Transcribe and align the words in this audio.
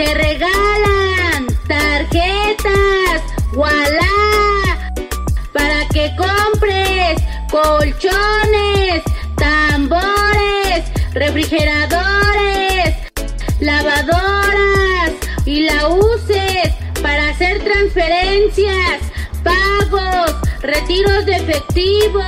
Se 0.00 0.14
regalan 0.14 1.46
tarjetas, 1.68 3.20
voilà, 3.52 4.88
para 5.52 5.86
que 5.88 6.10
compres 6.16 7.20
colchones, 7.50 9.02
tambores, 9.36 10.84
refrigeradores, 11.12 12.96
lavadoras 13.60 15.12
y 15.44 15.64
la 15.64 15.88
uses 15.88 16.72
para 17.02 17.28
hacer 17.28 17.62
transferencias, 17.62 19.02
pagos, 19.44 20.34
retiros 20.62 21.26
de 21.26 21.36
efectivo 21.36 22.22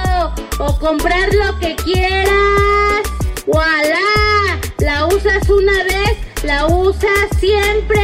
o 0.58 0.78
comprar 0.78 1.32
lo 1.32 1.58
que 1.58 1.74
quieras. 1.76 3.02
¡Voilà! 3.46 4.60
La 4.78 5.06
usas 5.06 5.48
una 5.48 5.84
vez, 5.84 5.91
la 6.44 6.66
usas 6.66 7.10
siempre. 7.38 8.00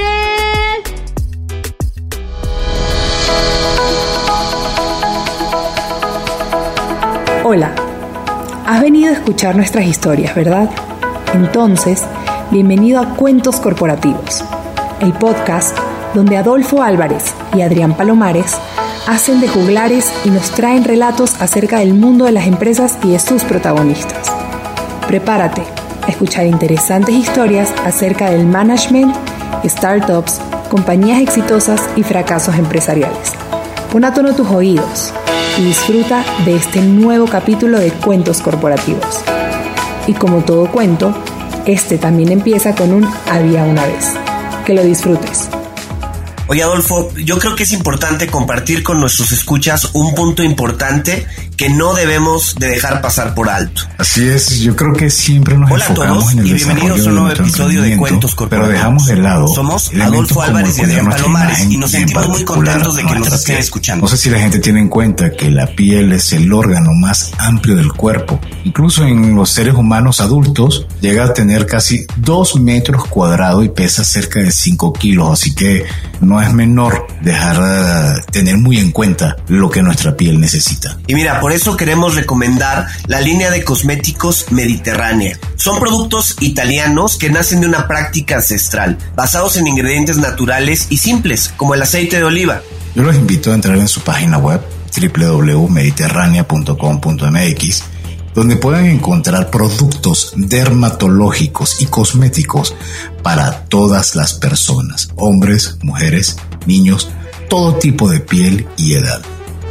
Hola, 7.45 7.73
has 8.67 8.81
venido 8.83 9.11
a 9.11 9.15
escuchar 9.15 9.57
nuestras 9.57 9.87
historias, 9.87 10.35
¿verdad? 10.35 10.69
Entonces, 11.35 12.05
bienvenido 12.51 13.01
a 13.01 13.17
Cuentos 13.17 13.59
Corporativos, 13.61 14.45
el 15.01 15.13
podcast 15.15 15.77
donde 16.15 16.37
Adolfo 16.37 16.83
Álvarez 16.83 17.35
y 17.57 17.63
Adrián 17.63 17.97
Palomares 17.97 18.57
hacen 19.07 19.41
de 19.41 19.49
juglares 19.49 20.13
y 20.25 20.31
nos 20.31 20.51
traen 20.51 20.85
relatos 20.85 21.41
acerca 21.41 21.79
del 21.79 21.95
mundo 21.95 22.27
de 22.27 22.33
las 22.33 22.47
empresas 22.47 22.99
y 23.03 23.13
de 23.13 23.19
sus 23.19 23.43
protagonistas. 23.45 24.31
Prepárate 25.07 25.78
escuchar 26.11 26.47
interesantes 26.47 27.15
historias 27.15 27.73
acerca 27.85 28.31
del 28.31 28.47
management, 28.47 29.15
startups, 29.65 30.41
compañías 30.71 31.21
exitosas 31.21 31.81
y 31.97 32.03
fracasos 32.03 32.57
empresariales. 32.57 33.33
Pon 33.93 34.05
a 34.05 34.13
tono 34.13 34.35
tus 34.35 34.49
oídos 34.49 35.13
y 35.59 35.65
disfruta 35.65 36.25
de 36.45 36.57
este 36.57 36.81
nuevo 36.81 37.27
capítulo 37.27 37.79
de 37.79 37.91
Cuentos 37.91 38.41
Corporativos. 38.41 39.23
Y 40.07 40.15
como 40.15 40.43
todo 40.45 40.71
cuento, 40.71 41.15
este 41.67 41.99
también 41.99 42.33
empieza 42.33 42.75
con 42.75 42.93
un 42.93 43.09
había 43.31 43.65
una 43.65 43.85
vez. 43.85 44.13
Que 44.65 44.75
lo 44.75 44.83
disfrutes. 44.83 45.49
Oye 46.51 46.63
Adolfo, 46.63 47.13
yo 47.15 47.39
creo 47.39 47.55
que 47.55 47.65
es 47.65 47.73
importante 47.73 48.27
compartir 48.27 48.83
con 48.83 49.01
nuestros 49.01 49.33
escuchas 49.33 49.91
un 49.93 50.15
punto 50.15 50.43
importante 50.43 51.27
que 51.59 51.69
no 51.69 51.93
debemos 51.93 52.55
de 52.55 52.69
dejar 52.69 53.01
pasar 53.01 53.35
por 53.35 53.51
alto. 53.51 53.83
Así 53.99 54.29
es, 54.29 54.61
yo 54.61 54.77
creo 54.77 54.93
que 54.93 55.11
siempre 55.11 55.59
nos 55.59 55.69
Hola 55.69 55.87
enfocamos 55.87 56.17
a 56.17 56.21
todos 56.21 56.33
en 56.33 56.39
el 56.39 56.47
y 56.47 56.53
bienvenidos 56.53 57.01
a 57.01 57.09
un 57.09 57.15
nuevo 57.17 57.31
episodio 57.31 57.83
de 57.83 57.97
Cuentos 57.97 58.37
Corporativos. 58.37 58.69
Pero 58.69 58.79
dejamos 58.79 59.07
de 59.07 59.17
lado. 59.17 59.49
Somos 59.49 59.91
Adolfo 60.01 60.41
Álvarez 60.41 60.79
y 60.79 60.83
Adrián 60.83 61.09
Palomares 61.11 61.69
y 61.69 61.77
nos 61.77 61.91
sentimos 61.91 62.29
muy 62.29 62.45
contentos 62.45 62.95
de 62.95 63.05
que 63.05 63.13
nos 63.13 63.33
estén 63.33 63.59
escuchando. 63.59 64.03
No 64.03 64.09
sé 64.09 64.17
si 64.17 64.31
la 64.31 64.39
gente 64.39 64.61
tiene 64.61 64.79
en 64.79 64.89
cuenta 64.89 65.33
que 65.33 65.51
la 65.51 65.67
piel 65.67 66.13
es 66.13 66.33
el 66.33 66.53
órgano 66.53 66.93
más 66.93 67.33
amplio 67.39 67.75
del 67.75 67.93
cuerpo. 67.93 68.41
Incluso 68.63 69.05
en 69.05 69.35
los 69.35 69.51
seres 69.51 69.75
humanos 69.75 70.21
adultos 70.21 70.87
llega 71.01 71.25
a 71.25 71.35
tener 71.35 71.67
casi 71.67 72.07
2 72.19 72.61
metros 72.61 73.05
cuadrados 73.07 73.65
y 73.65 73.69
pesa 73.69 74.05
cerca 74.05 74.39
de 74.39 74.53
5 74.53 74.93
kilos, 74.93 75.33
así 75.33 75.57
que 75.57 75.85
no 76.21 76.41
es 76.41 76.53
menor 76.53 77.09
dejar 77.21 78.15
de 78.17 78.23
tener 78.31 78.59
muy 78.59 78.79
en 78.79 78.93
cuenta 78.93 79.35
lo 79.49 79.69
que 79.71 79.83
nuestra 79.83 80.17
piel 80.17 80.39
necesita. 80.39 80.97
Y 81.09 81.15
mira, 81.15 81.41
por 81.41 81.48
eso 81.53 81.77
queremos 81.77 82.15
recomendar 82.15 82.87
la 83.07 83.21
línea 83.21 83.51
de 83.51 83.65
cosméticos 83.65 84.47
Mediterránea. 84.51 85.39
Son 85.57 85.79
productos 85.79 86.37
italianos 86.41 87.17
que 87.17 87.31
nacen 87.31 87.61
de 87.61 87.67
una 87.67 87.89
práctica 87.89 88.37
ancestral, 88.37 88.99
basados 89.15 89.57
en 89.57 89.67
ingredientes 89.67 90.17
naturales 90.17 90.87
y 90.91 90.99
simples, 90.99 91.53
como 91.57 91.75
el 91.75 91.83
aceite 91.83 92.17
de 92.17 92.25
oliva. 92.25 92.63
Yo 92.95 93.03
los 93.03 93.17
invito 93.17 93.53
a 93.53 93.55
entrar 93.55 93.79
en 93.79 93.89
su 93.89 94.01
página 94.01 94.39
web 94.39 94.61
www.mediterránea.com.mx 94.97 97.83
donde 98.35 98.57
pueden 98.57 98.87
encontrar 98.87 99.51
productos 99.51 100.33
dermatológicos 100.37 101.81
y 101.81 101.87
cosméticos 101.87 102.75
para 103.23 103.65
todas 103.65 104.15
las 104.15 104.35
personas, 104.35 105.09
hombres, 105.17 105.79
mujeres, 105.83 106.37
niños, 106.65 107.11
todo 107.49 107.75
tipo 107.75 108.09
de 108.09 108.21
piel 108.21 108.69
y 108.77 108.95
edad. 108.95 109.21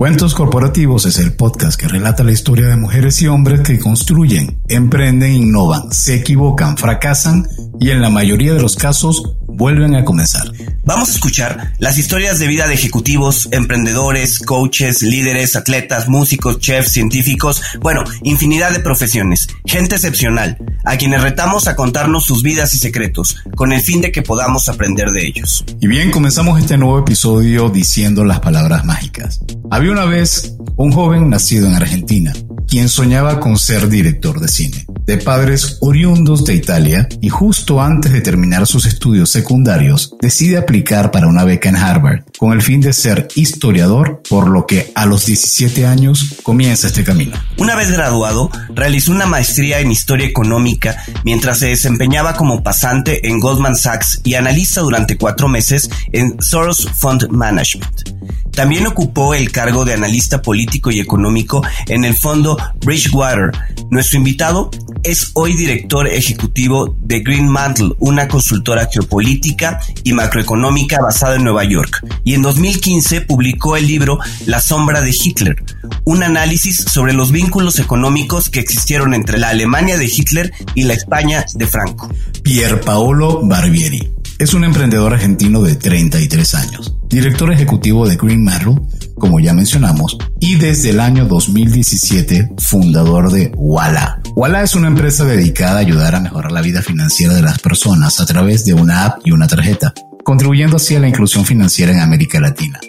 Cuentos 0.00 0.34
Corporativos 0.34 1.04
es 1.04 1.18
el 1.18 1.34
podcast 1.34 1.78
que 1.78 1.86
relata 1.86 2.24
la 2.24 2.32
historia 2.32 2.66
de 2.68 2.76
mujeres 2.76 3.20
y 3.20 3.26
hombres 3.26 3.60
que 3.60 3.78
construyen, 3.78 4.58
emprenden, 4.66 5.34
innovan, 5.34 5.92
se 5.92 6.14
equivocan, 6.14 6.78
fracasan 6.78 7.46
y 7.78 7.90
en 7.90 8.00
la 8.00 8.08
mayoría 8.08 8.54
de 8.54 8.62
los 8.62 8.76
casos 8.76 9.36
vuelven 9.60 9.94
a 9.94 10.06
comenzar. 10.06 10.50
Vamos 10.86 11.10
a 11.10 11.12
escuchar 11.12 11.74
las 11.78 11.98
historias 11.98 12.38
de 12.38 12.46
vida 12.46 12.66
de 12.66 12.72
ejecutivos, 12.72 13.46
emprendedores, 13.52 14.38
coaches, 14.38 15.02
líderes, 15.02 15.54
atletas, 15.54 16.08
músicos, 16.08 16.60
chefs, 16.60 16.92
científicos, 16.92 17.62
bueno, 17.82 18.02
infinidad 18.22 18.72
de 18.72 18.80
profesiones, 18.80 19.48
gente 19.66 19.96
excepcional, 19.96 20.56
a 20.86 20.96
quienes 20.96 21.20
retamos 21.20 21.68
a 21.68 21.76
contarnos 21.76 22.24
sus 22.24 22.42
vidas 22.42 22.72
y 22.72 22.78
secretos, 22.78 23.36
con 23.54 23.74
el 23.74 23.82
fin 23.82 24.00
de 24.00 24.10
que 24.10 24.22
podamos 24.22 24.70
aprender 24.70 25.10
de 25.10 25.26
ellos. 25.26 25.62
Y 25.78 25.88
bien, 25.88 26.10
comenzamos 26.10 26.58
este 26.58 26.78
nuevo 26.78 26.98
episodio 26.98 27.68
diciendo 27.68 28.24
las 28.24 28.40
palabras 28.40 28.86
mágicas. 28.86 29.40
Había 29.70 29.92
una 29.92 30.06
vez 30.06 30.54
un 30.76 30.90
joven 30.90 31.28
nacido 31.28 31.66
en 31.66 31.74
Argentina, 31.74 32.32
quien 32.66 32.88
soñaba 32.88 33.40
con 33.40 33.58
ser 33.58 33.90
director 33.90 34.40
de 34.40 34.48
cine. 34.48 34.86
De 35.10 35.18
padres 35.18 35.78
oriundos 35.80 36.44
de 36.44 36.54
Italia 36.54 37.08
y 37.20 37.30
justo 37.30 37.82
antes 37.82 38.12
de 38.12 38.20
terminar 38.20 38.64
sus 38.68 38.86
estudios 38.86 39.28
secundarios, 39.28 40.14
decide 40.20 40.56
aplicar 40.56 41.10
para 41.10 41.26
una 41.26 41.42
beca 41.42 41.68
en 41.68 41.74
Harvard 41.74 42.22
con 42.38 42.52
el 42.52 42.62
fin 42.62 42.80
de 42.80 42.92
ser 42.92 43.26
historiador, 43.34 44.22
por 44.30 44.48
lo 44.48 44.68
que 44.68 44.92
a 44.94 45.06
los 45.06 45.26
17 45.26 45.84
años 45.84 46.36
comienza 46.44 46.86
este 46.86 47.02
camino. 47.02 47.36
Una 47.58 47.74
vez 47.74 47.90
graduado, 47.90 48.52
realizó 48.72 49.10
una 49.10 49.26
maestría 49.26 49.80
en 49.80 49.90
historia 49.90 50.28
económica 50.28 50.96
mientras 51.24 51.58
se 51.58 51.66
desempeñaba 51.66 52.34
como 52.34 52.62
pasante 52.62 53.26
en 53.26 53.40
Goldman 53.40 53.74
Sachs 53.74 54.20
y 54.22 54.34
analista 54.34 54.80
durante 54.80 55.18
cuatro 55.18 55.48
meses 55.48 55.90
en 56.12 56.40
Soros 56.40 56.88
Fund 56.94 57.26
Management. 57.30 58.10
También 58.52 58.86
ocupó 58.86 59.34
el 59.34 59.52
cargo 59.52 59.84
de 59.84 59.94
analista 59.94 60.42
político 60.42 60.90
y 60.90 61.00
económico 61.00 61.62
en 61.86 62.04
el 62.04 62.14
fondo 62.14 62.56
Bridgewater. 62.84 63.52
Nuestro 63.90 64.18
invitado 64.18 64.70
es 65.02 65.30
hoy 65.34 65.54
director 65.54 66.06
ejecutivo 66.06 66.94
de 67.00 67.20
Green 67.20 67.48
Mantle, 67.48 67.94
una 67.98 68.28
consultora 68.28 68.88
geopolítica 68.92 69.80
y 70.04 70.12
macroeconómica 70.12 71.00
basada 71.00 71.36
en 71.36 71.44
Nueva 71.44 71.64
York. 71.64 72.04
Y 72.24 72.34
en 72.34 72.42
2015 72.42 73.22
publicó 73.22 73.76
el 73.76 73.86
libro 73.86 74.18
La 74.46 74.60
sombra 74.60 75.00
de 75.00 75.10
Hitler, 75.10 75.56
un 76.04 76.22
análisis 76.22 76.76
sobre 76.76 77.12
los 77.12 77.32
vínculos 77.32 77.78
económicos 77.78 78.50
que 78.50 78.60
existieron 78.60 79.14
entre 79.14 79.38
la 79.38 79.48
Alemania 79.48 79.96
de 79.96 80.06
Hitler 80.06 80.52
y 80.74 80.84
la 80.84 80.94
España 80.94 81.44
de 81.54 81.66
Franco. 81.66 82.10
Pier 82.42 82.80
Paolo 82.80 83.40
Barbieri 83.42 84.19
es 84.40 84.54
un 84.54 84.64
emprendedor 84.64 85.12
argentino 85.12 85.60
de 85.60 85.74
33 85.74 86.54
años, 86.54 86.96
director 87.10 87.52
ejecutivo 87.52 88.08
de 88.08 88.16
Green 88.16 88.42
Mantle, 88.42 88.80
como 89.16 89.38
ya 89.38 89.52
mencionamos, 89.52 90.16
y 90.40 90.54
desde 90.54 90.90
el 90.90 91.00
año 91.00 91.26
2017 91.26 92.54
fundador 92.56 93.30
de 93.30 93.52
Walla. 93.54 94.22
Walla 94.34 94.62
es 94.62 94.74
una 94.74 94.88
empresa 94.88 95.26
dedicada 95.26 95.76
a 95.76 95.80
ayudar 95.80 96.14
a 96.14 96.20
mejorar 96.20 96.52
la 96.52 96.62
vida 96.62 96.80
financiera 96.80 97.34
de 97.34 97.42
las 97.42 97.58
personas 97.58 98.18
a 98.18 98.24
través 98.24 98.64
de 98.64 98.72
una 98.72 99.04
app 99.04 99.20
y 99.26 99.32
una 99.32 99.46
tarjeta, 99.46 99.92
contribuyendo 100.24 100.76
así 100.76 100.94
a 100.94 101.00
la 101.00 101.08
inclusión 101.08 101.44
financiera 101.44 101.92
en 101.92 102.00
América 102.00 102.40
Latina, 102.40 102.80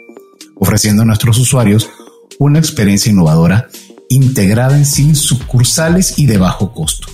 ofreciendo 0.55 1.01
a 1.01 1.05
nuestros 1.05 1.37
usuarios 1.37 1.89
una 2.39 2.59
experiencia 2.59 3.11
innovadora 3.11 3.67
integrada 4.07 4.77
en 4.77 4.85
sin 4.85 5.17
sucursales 5.17 6.17
y 6.17 6.27
de 6.27 6.37
bajo 6.37 6.73
costo. 6.73 7.09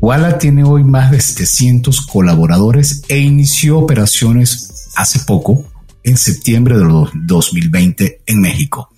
Walla 0.00 0.38
tiene 0.38 0.62
hoy 0.64 0.84
más 0.84 1.10
de 1.10 1.20
700 1.20 2.06
colaboradores 2.06 3.02
e 3.08 3.18
inició 3.18 3.78
operaciones 3.78 4.92
hace 4.94 5.20
poco, 5.20 5.64
en 6.04 6.16
septiembre 6.16 6.76
de 6.76 6.84
2020 7.14 8.20
en 8.26 8.40
México. 8.40 8.90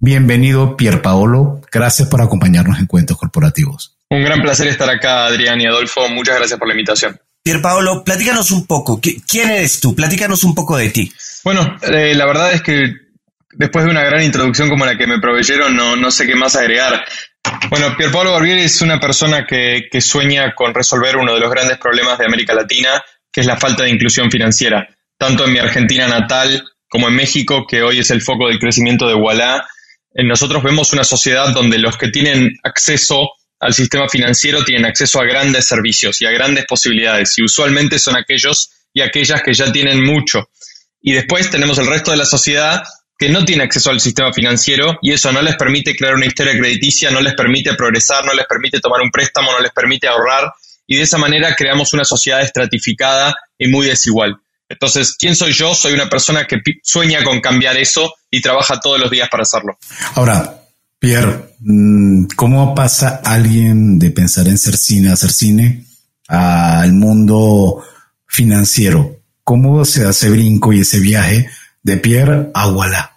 Bienvenido, 0.00 0.76
Pier 0.76 1.00
Paolo. 1.00 1.60
Gracias 1.70 2.08
por 2.08 2.20
acompañarnos 2.20 2.78
en 2.78 2.86
Cuentos 2.86 3.16
Corporativos. 3.16 3.96
Un 4.10 4.22
gran 4.22 4.42
placer 4.42 4.66
estar 4.66 4.90
acá, 4.90 5.26
Adrián 5.26 5.60
y 5.60 5.66
Adolfo. 5.66 6.08
Muchas 6.08 6.36
gracias 6.36 6.58
por 6.58 6.68
la 6.68 6.74
invitación. 6.74 7.18
Pier 7.42 7.62
Paolo, 7.62 8.04
platícanos 8.04 8.50
un 8.50 8.66
poco. 8.66 9.00
¿Quién 9.00 9.50
eres 9.50 9.80
tú? 9.80 9.94
Platícanos 9.94 10.44
un 10.44 10.54
poco 10.54 10.76
de 10.76 10.90
ti. 10.90 11.12
Bueno, 11.44 11.76
eh, 11.82 12.14
la 12.14 12.26
verdad 12.26 12.52
es 12.52 12.62
que 12.62 12.82
después 13.52 13.84
de 13.84 13.90
una 13.90 14.02
gran 14.04 14.22
introducción 14.22 14.68
como 14.68 14.84
la 14.84 14.98
que 14.98 15.06
me 15.06 15.20
proveyeron, 15.20 15.74
no, 15.74 15.96
no 15.96 16.10
sé 16.10 16.26
qué 16.26 16.34
más 16.34 16.56
agregar. 16.56 17.04
Bueno, 17.70 17.96
Pierpaolo 17.96 18.32
Barbieri 18.32 18.62
es 18.62 18.82
una 18.82 19.00
persona 19.00 19.44
que, 19.46 19.88
que 19.90 20.00
sueña 20.00 20.54
con 20.54 20.74
resolver 20.74 21.16
uno 21.16 21.34
de 21.34 21.40
los 21.40 21.50
grandes 21.50 21.78
problemas 21.78 22.18
de 22.18 22.26
América 22.26 22.54
Latina, 22.54 23.02
que 23.32 23.40
es 23.40 23.46
la 23.46 23.56
falta 23.56 23.84
de 23.84 23.90
inclusión 23.90 24.30
financiera, 24.30 24.86
tanto 25.16 25.46
en 25.46 25.52
mi 25.52 25.58
Argentina 25.58 26.06
natal 26.06 26.62
como 26.88 27.08
en 27.08 27.14
México, 27.14 27.64
que 27.66 27.82
hoy 27.82 28.00
es 28.00 28.10
el 28.10 28.20
foco 28.20 28.48
del 28.48 28.58
crecimiento 28.58 29.08
de 29.08 29.14
Wallah. 29.14 29.66
Nosotros 30.14 30.62
vemos 30.62 30.92
una 30.92 31.04
sociedad 31.04 31.54
donde 31.54 31.78
los 31.78 31.96
que 31.96 32.08
tienen 32.08 32.50
acceso 32.62 33.30
al 33.58 33.72
sistema 33.72 34.08
financiero 34.08 34.64
tienen 34.64 34.84
acceso 34.84 35.20
a 35.20 35.24
grandes 35.24 35.66
servicios 35.66 36.20
y 36.20 36.26
a 36.26 36.30
grandes 36.32 36.66
posibilidades, 36.66 37.38
y 37.38 37.44
usualmente 37.44 37.98
son 37.98 38.16
aquellos 38.16 38.70
y 38.92 39.00
aquellas 39.00 39.42
que 39.42 39.54
ya 39.54 39.72
tienen 39.72 40.02
mucho. 40.02 40.50
Y 41.00 41.12
después 41.12 41.48
tenemos 41.48 41.78
el 41.78 41.86
resto 41.86 42.10
de 42.10 42.18
la 42.18 42.26
sociedad 42.26 42.82
que 43.22 43.28
no 43.28 43.44
tiene 43.44 43.62
acceso 43.62 43.90
al 43.90 44.00
sistema 44.00 44.32
financiero 44.32 44.98
y 45.00 45.12
eso 45.12 45.30
no 45.30 45.40
les 45.42 45.54
permite 45.54 45.94
crear 45.94 46.16
una 46.16 46.26
historia 46.26 46.58
crediticia, 46.58 47.08
no 47.12 47.20
les 47.20 47.34
permite 47.34 47.72
progresar, 47.74 48.24
no 48.24 48.34
les 48.34 48.46
permite 48.46 48.80
tomar 48.80 49.00
un 49.00 49.12
préstamo, 49.12 49.52
no 49.52 49.60
les 49.60 49.70
permite 49.70 50.08
ahorrar 50.08 50.52
y 50.88 50.96
de 50.96 51.02
esa 51.02 51.18
manera 51.18 51.54
creamos 51.56 51.92
una 51.92 52.04
sociedad 52.04 52.42
estratificada 52.42 53.32
y 53.56 53.68
muy 53.68 53.86
desigual. 53.86 54.38
Entonces, 54.68 55.14
¿quién 55.16 55.36
soy 55.36 55.52
yo? 55.52 55.72
Soy 55.72 55.92
una 55.92 56.10
persona 56.10 56.48
que 56.48 56.56
sueña 56.82 57.22
con 57.22 57.40
cambiar 57.40 57.76
eso 57.76 58.12
y 58.28 58.42
trabaja 58.42 58.80
todos 58.80 58.98
los 58.98 59.08
días 59.08 59.28
para 59.28 59.42
hacerlo. 59.44 59.78
Ahora, 60.16 60.56
Pierre, 60.98 61.54
mm, 61.60 62.24
¿cómo 62.34 62.74
pasa 62.74 63.20
alguien 63.24 64.00
de 64.00 64.10
pensar 64.10 64.48
en 64.48 64.58
ser 64.58 64.76
cine, 64.76 65.12
hacer 65.12 65.30
cine, 65.30 65.84
al 66.26 66.92
mundo 66.92 67.84
financiero? 68.26 69.20
¿Cómo 69.44 69.84
se 69.84 70.06
hace 70.06 70.28
brinco 70.28 70.72
y 70.72 70.80
ese 70.80 70.98
viaje 70.98 71.48
de 71.82 71.96
Pierre 71.98 72.50
a 72.54 72.68
Wallah? 72.68 73.10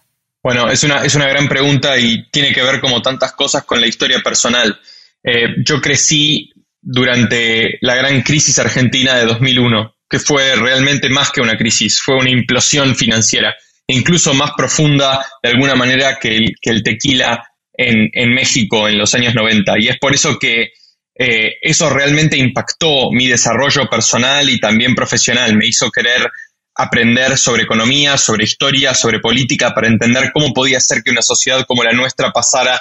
Bueno, 0.43 0.69
es 0.69 0.83
una, 0.83 1.03
es 1.03 1.15
una 1.15 1.27
gran 1.27 1.47
pregunta 1.47 1.97
y 1.97 2.29
tiene 2.29 2.53
que 2.53 2.61
ver 2.61 2.79
como 2.79 3.01
tantas 3.01 3.31
cosas 3.33 3.63
con 3.63 3.81
la 3.81 3.87
historia 3.87 4.19
personal. 4.23 4.79
Eh, 5.23 5.55
yo 5.65 5.81
crecí 5.81 6.51
durante 6.81 7.79
la 7.81 7.95
gran 7.95 8.21
crisis 8.21 8.59
argentina 8.59 9.15
de 9.15 9.25
2001 9.25 9.95
que 10.09 10.19
fue 10.19 10.55
realmente 10.55 11.09
más 11.09 11.31
que 11.31 11.41
una 11.41 11.57
crisis, 11.57 11.99
fue 12.01 12.15
una 12.15 12.29
implosión 12.29 12.95
financiera, 12.95 13.55
incluso 13.87 14.33
más 14.33 14.51
profunda 14.55 15.25
de 15.41 15.49
alguna 15.49 15.75
manera 15.75 16.17
que 16.19 16.37
el, 16.37 16.53
que 16.61 16.69
el 16.69 16.83
tequila 16.83 17.43
en, 17.73 18.09
en, 18.13 18.33
México 18.33 18.87
en 18.87 18.97
los 18.97 19.13
años 19.15 19.33
90. 19.33 19.73
Y 19.79 19.87
es 19.87 19.97
por 19.97 20.13
eso 20.13 20.37
que 20.37 20.73
eh, 21.17 21.53
eso 21.61 21.89
realmente 21.89 22.37
impactó 22.37 23.09
mi 23.11 23.27
desarrollo 23.27 23.89
personal 23.89 24.49
y 24.49 24.59
también 24.59 24.95
profesional, 24.95 25.55
me 25.55 25.67
hizo 25.67 25.89
querer 25.89 26.29
aprender 26.75 27.37
sobre 27.37 27.63
economía, 27.63 28.17
sobre 28.17 28.43
historia, 28.43 28.93
sobre 28.93 29.19
política, 29.19 29.73
para 29.73 29.87
entender 29.87 30.31
cómo 30.33 30.53
podía 30.53 30.79
ser 30.79 31.01
que 31.03 31.11
una 31.11 31.21
sociedad 31.21 31.65
como 31.65 31.83
la 31.83 31.93
nuestra 31.93 32.31
pasara 32.31 32.79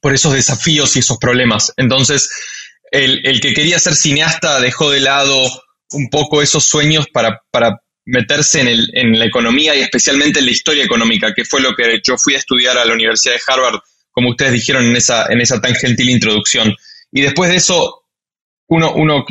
por 0.00 0.14
esos 0.14 0.32
desafíos 0.32 0.94
y 0.96 1.00
esos 1.00 1.18
problemas. 1.18 1.72
Entonces, 1.76 2.30
el, 2.90 3.26
el 3.26 3.40
que 3.40 3.52
quería 3.52 3.78
ser 3.78 3.94
cineasta 3.94 4.60
dejó 4.60 4.90
de 4.90 5.00
lado 5.00 5.36
un 5.92 6.08
poco 6.10 6.42
esos 6.42 6.64
sueños 6.64 7.06
para, 7.12 7.42
para 7.50 7.80
meterse 8.04 8.60
en, 8.60 8.68
el, 8.68 8.90
en, 8.94 9.18
la 9.18 9.26
economía 9.26 9.74
y 9.74 9.80
especialmente 9.80 10.38
en 10.38 10.46
la 10.46 10.52
historia 10.52 10.84
económica, 10.84 11.34
que 11.34 11.44
fue 11.44 11.60
lo 11.60 11.74
que 11.74 12.00
yo 12.02 12.16
fui 12.16 12.34
a 12.34 12.38
estudiar 12.38 12.78
a 12.78 12.84
la 12.84 12.94
Universidad 12.94 13.34
de 13.34 13.40
Harvard, 13.46 13.80
como 14.12 14.30
ustedes 14.30 14.52
dijeron 14.52 14.84
en 14.84 14.96
esa, 14.96 15.26
en 15.26 15.40
esa 15.40 15.60
tan 15.60 15.74
gentil 15.74 16.10
introducción. 16.10 16.74
Y 17.10 17.22
después 17.22 17.50
de 17.50 17.56
eso, 17.56 18.04
uno, 18.68 18.92
uno 18.94 19.24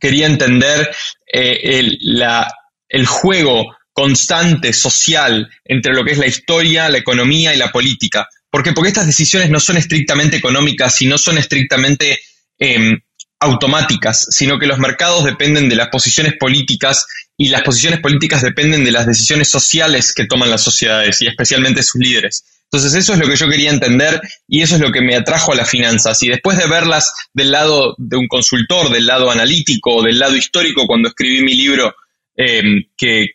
quería 0.00 0.26
entender 0.26 0.90
eh, 1.32 1.96
la, 2.00 2.52
el 2.92 3.06
juego 3.06 3.64
constante 3.92 4.72
social 4.72 5.50
entre 5.64 5.92
lo 5.92 6.04
que 6.04 6.12
es 6.12 6.18
la 6.18 6.26
historia, 6.26 6.88
la 6.88 6.98
economía 6.98 7.54
y 7.54 7.58
la 7.58 7.72
política. 7.72 8.28
¿Por 8.50 8.62
qué? 8.62 8.72
Porque 8.72 8.88
estas 8.88 9.06
decisiones 9.06 9.50
no 9.50 9.58
son 9.58 9.78
estrictamente 9.78 10.36
económicas 10.36 11.00
y 11.02 11.06
no 11.06 11.18
son 11.18 11.38
estrictamente 11.38 12.20
eh, 12.58 12.92
automáticas, 13.40 14.26
sino 14.30 14.58
que 14.58 14.66
los 14.66 14.78
mercados 14.78 15.24
dependen 15.24 15.68
de 15.68 15.76
las 15.76 15.88
posiciones 15.88 16.34
políticas 16.38 17.06
y 17.36 17.48
las 17.48 17.62
posiciones 17.62 18.00
políticas 18.00 18.42
dependen 18.42 18.84
de 18.84 18.92
las 18.92 19.06
decisiones 19.06 19.48
sociales 19.48 20.12
que 20.14 20.26
toman 20.26 20.50
las 20.50 20.62
sociedades 20.62 21.20
y 21.22 21.26
especialmente 21.26 21.82
sus 21.82 22.00
líderes. 22.00 22.44
Entonces 22.70 22.94
eso 22.94 23.12
es 23.12 23.18
lo 23.18 23.26
que 23.26 23.36
yo 23.36 23.48
quería 23.48 23.70
entender 23.70 24.20
y 24.48 24.62
eso 24.62 24.76
es 24.76 24.80
lo 24.80 24.92
que 24.92 25.02
me 25.02 25.16
atrajo 25.16 25.52
a 25.52 25.56
las 25.56 25.68
finanzas. 25.68 26.22
Y 26.22 26.28
después 26.28 26.56
de 26.56 26.66
verlas 26.66 27.12
del 27.34 27.50
lado 27.50 27.94
de 27.98 28.16
un 28.16 28.28
consultor, 28.28 28.90
del 28.90 29.06
lado 29.06 29.30
analítico, 29.30 30.02
del 30.02 30.18
lado 30.18 30.36
histórico, 30.36 30.86
cuando 30.86 31.08
escribí 31.08 31.42
mi 31.42 31.54
libro 31.54 31.94
em, 32.36 32.84
que, 32.96 33.26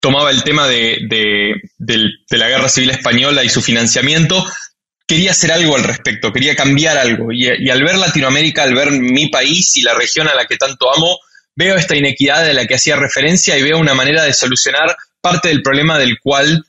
tomaba 0.00 0.30
el 0.30 0.44
tema 0.44 0.68
de, 0.68 0.98
de 1.08 2.38
la 2.38 2.48
guerra 2.48 2.68
civil 2.68 2.90
española 2.90 3.42
y 3.42 3.48
su 3.48 3.60
financiamiento, 3.60 4.44
quería 5.08 5.30
hacer 5.30 5.50
algo 5.50 5.74
al 5.74 5.84
respecto, 5.84 6.30
quería 6.30 6.54
cambiar 6.54 6.98
algo. 6.98 7.32
Y, 7.32 7.48
al 7.70 7.82
ver 7.82 7.96
Latinoamérica, 7.96 8.62
al 8.62 8.74
ver 8.74 8.90
mi 8.92 9.28
país 9.28 9.74
y 9.78 9.82
la 9.82 9.94
región 9.94 10.28
a 10.28 10.34
la 10.34 10.44
que 10.44 10.58
tanto 10.58 10.94
amo, 10.94 11.18
veo 11.56 11.76
esta 11.76 11.96
inequidad 11.96 12.44
de 12.44 12.52
la 12.52 12.66
que 12.66 12.74
hacía 12.74 12.94
referencia 12.94 13.56
y 13.56 13.62
veo 13.62 13.78
una 13.78 13.94
manera 13.94 14.22
de 14.22 14.34
solucionar 14.34 14.94
parte 15.20 15.48
del 15.48 15.62
problema 15.62 15.98
del 15.98 16.20
cual, 16.20 16.62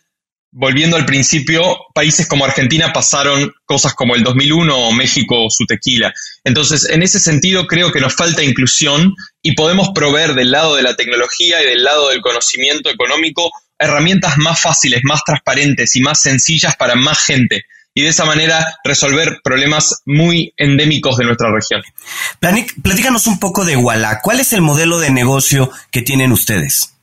volviendo 0.52 0.98
al 0.98 1.06
principio, 1.06 1.78
países 1.94 2.28
como 2.28 2.46
Argentina 2.46 2.92
pasaron 2.92 3.52
cosas 3.66 3.94
como 3.94 4.16
el 4.16 4.24
2001 4.24 4.76
o 4.76 4.92
México 4.92 5.48
su 5.50 5.66
tequila. 5.66 6.14
Entonces, 6.44 6.88
en 6.90 7.04
ese 7.04 7.20
sentido, 7.20 7.68
creo 7.68 7.92
que 7.92 8.00
nos 8.00 8.16
falta 8.16 8.44
inclusión 8.44 9.14
y 9.42 9.54
podemos 9.54 9.90
proveer 9.94 10.34
del 10.34 10.52
lado 10.52 10.76
de 10.76 10.84
la 10.84 10.96
tecnología 10.96 11.62
y 11.62 11.66
del 11.66 11.84
lado 11.84 12.10
del 12.10 12.22
conocimiento 12.22 12.90
económico 12.90 13.52
herramientas 13.78 14.38
más 14.38 14.62
fáciles, 14.62 15.02
más 15.04 15.24
transparentes 15.24 15.96
y 15.96 16.02
más 16.02 16.22
sencillas 16.22 16.76
para 16.76 16.96
más 16.96 17.20
gente 17.24 17.64
y 17.94 18.04
de 18.04 18.10
esa 18.10 18.26
manera 18.26 18.78
resolver 18.84 19.40
problemas 19.44 20.02
muy 20.06 20.54
endémicos 20.58 21.18
de 21.18 21.26
nuestra 21.26 21.52
región. 21.52 21.82
Platícanos 22.84 23.28
un 23.28 23.40
poco 23.40 23.66
de 23.66 23.76
Walla. 23.76 24.20
¿Cuál 24.22 24.40
es 24.40 24.54
el 24.54 24.62
modelo 24.62 25.00
de 25.00 25.10
negocio 25.10 25.72
que 25.92 26.02
tienen 26.02 26.32
ustedes? 26.32 26.94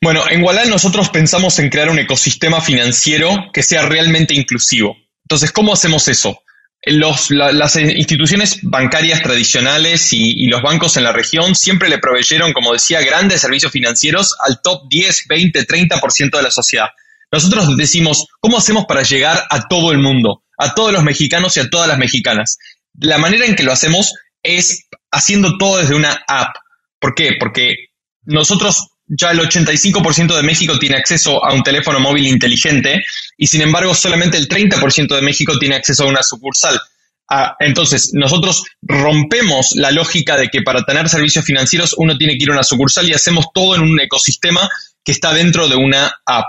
Bueno, 0.00 0.24
en 0.28 0.42
Walla 0.42 0.64
nosotros 0.64 1.08
pensamos 1.10 1.58
en 1.58 1.68
crear 1.68 1.90
un 1.90 1.98
ecosistema 1.98 2.60
financiero 2.60 3.50
que 3.52 3.62
sea 3.62 3.82
realmente 3.82 4.34
inclusivo. 4.34 4.96
Entonces, 5.24 5.52
¿cómo 5.52 5.72
hacemos 5.72 6.08
eso? 6.08 6.42
las 6.84 7.76
instituciones 7.76 8.58
bancarias 8.62 9.22
tradicionales 9.22 10.12
y, 10.12 10.44
y, 10.44 10.46
los 10.48 10.62
bancos 10.62 10.96
en 10.96 11.04
la 11.04 11.12
región 11.12 11.54
siempre 11.54 11.88
le 11.88 11.98
proveyeron, 11.98 12.52
como 12.52 12.72
decía, 12.72 13.00
grandes 13.02 13.40
servicios 13.40 13.70
financieros 13.70 14.34
al 14.44 14.60
top 14.60 14.88
10, 14.90 15.26
20, 15.28 15.64
30% 15.64 16.36
de 16.36 16.42
la 16.42 16.50
sociedad. 16.50 16.88
Nosotros 17.30 17.76
decimos, 17.76 18.26
¿cómo 18.40 18.58
hacemos 18.58 18.84
para 18.86 19.02
llegar 19.02 19.44
a 19.48 19.68
todo 19.68 19.92
el 19.92 19.98
mundo, 19.98 20.42
a 20.58 20.74
todos 20.74 20.92
los 20.92 21.04
mexicanos 21.04 21.56
y 21.56 21.60
a 21.60 21.70
todas 21.70 21.88
las 21.88 21.98
mexicanas? 21.98 22.58
La 22.98 23.16
manera 23.16 23.46
en 23.46 23.54
que 23.54 23.62
lo 23.62 23.72
hacemos 23.72 24.12
es 24.42 24.86
haciendo 25.10 25.56
todo 25.56 25.78
desde 25.78 25.94
una 25.94 26.22
app. 26.26 26.56
¿Por 26.98 27.14
qué? 27.14 27.30
Porque 27.38 27.74
nosotros 28.24 28.88
ya 29.14 29.30
el 29.30 29.40
85% 29.40 30.34
de 30.34 30.42
México 30.42 30.78
tiene 30.78 30.96
acceso 30.96 31.44
a 31.44 31.52
un 31.52 31.62
teléfono 31.62 32.00
móvil 32.00 32.26
inteligente 32.26 33.02
y 33.36 33.46
sin 33.46 33.60
embargo 33.60 33.94
solamente 33.94 34.38
el 34.38 34.48
30% 34.48 35.14
de 35.14 35.22
México 35.22 35.58
tiene 35.58 35.76
acceso 35.76 36.04
a 36.04 36.08
una 36.08 36.22
sucursal. 36.22 36.80
Ah, 37.28 37.56
entonces, 37.60 38.10
nosotros 38.12 38.62
rompemos 38.82 39.72
la 39.74 39.90
lógica 39.90 40.36
de 40.36 40.48
que 40.48 40.62
para 40.62 40.82
tener 40.82 41.08
servicios 41.08 41.44
financieros 41.44 41.94
uno 41.96 42.16
tiene 42.16 42.36
que 42.36 42.44
ir 42.44 42.50
a 42.50 42.54
una 42.54 42.62
sucursal 42.62 43.08
y 43.08 43.14
hacemos 43.14 43.46
todo 43.54 43.74
en 43.74 43.82
un 43.82 44.00
ecosistema 44.00 44.68
que 45.04 45.12
está 45.12 45.32
dentro 45.32 45.68
de 45.68 45.76
una 45.76 46.12
app. 46.26 46.46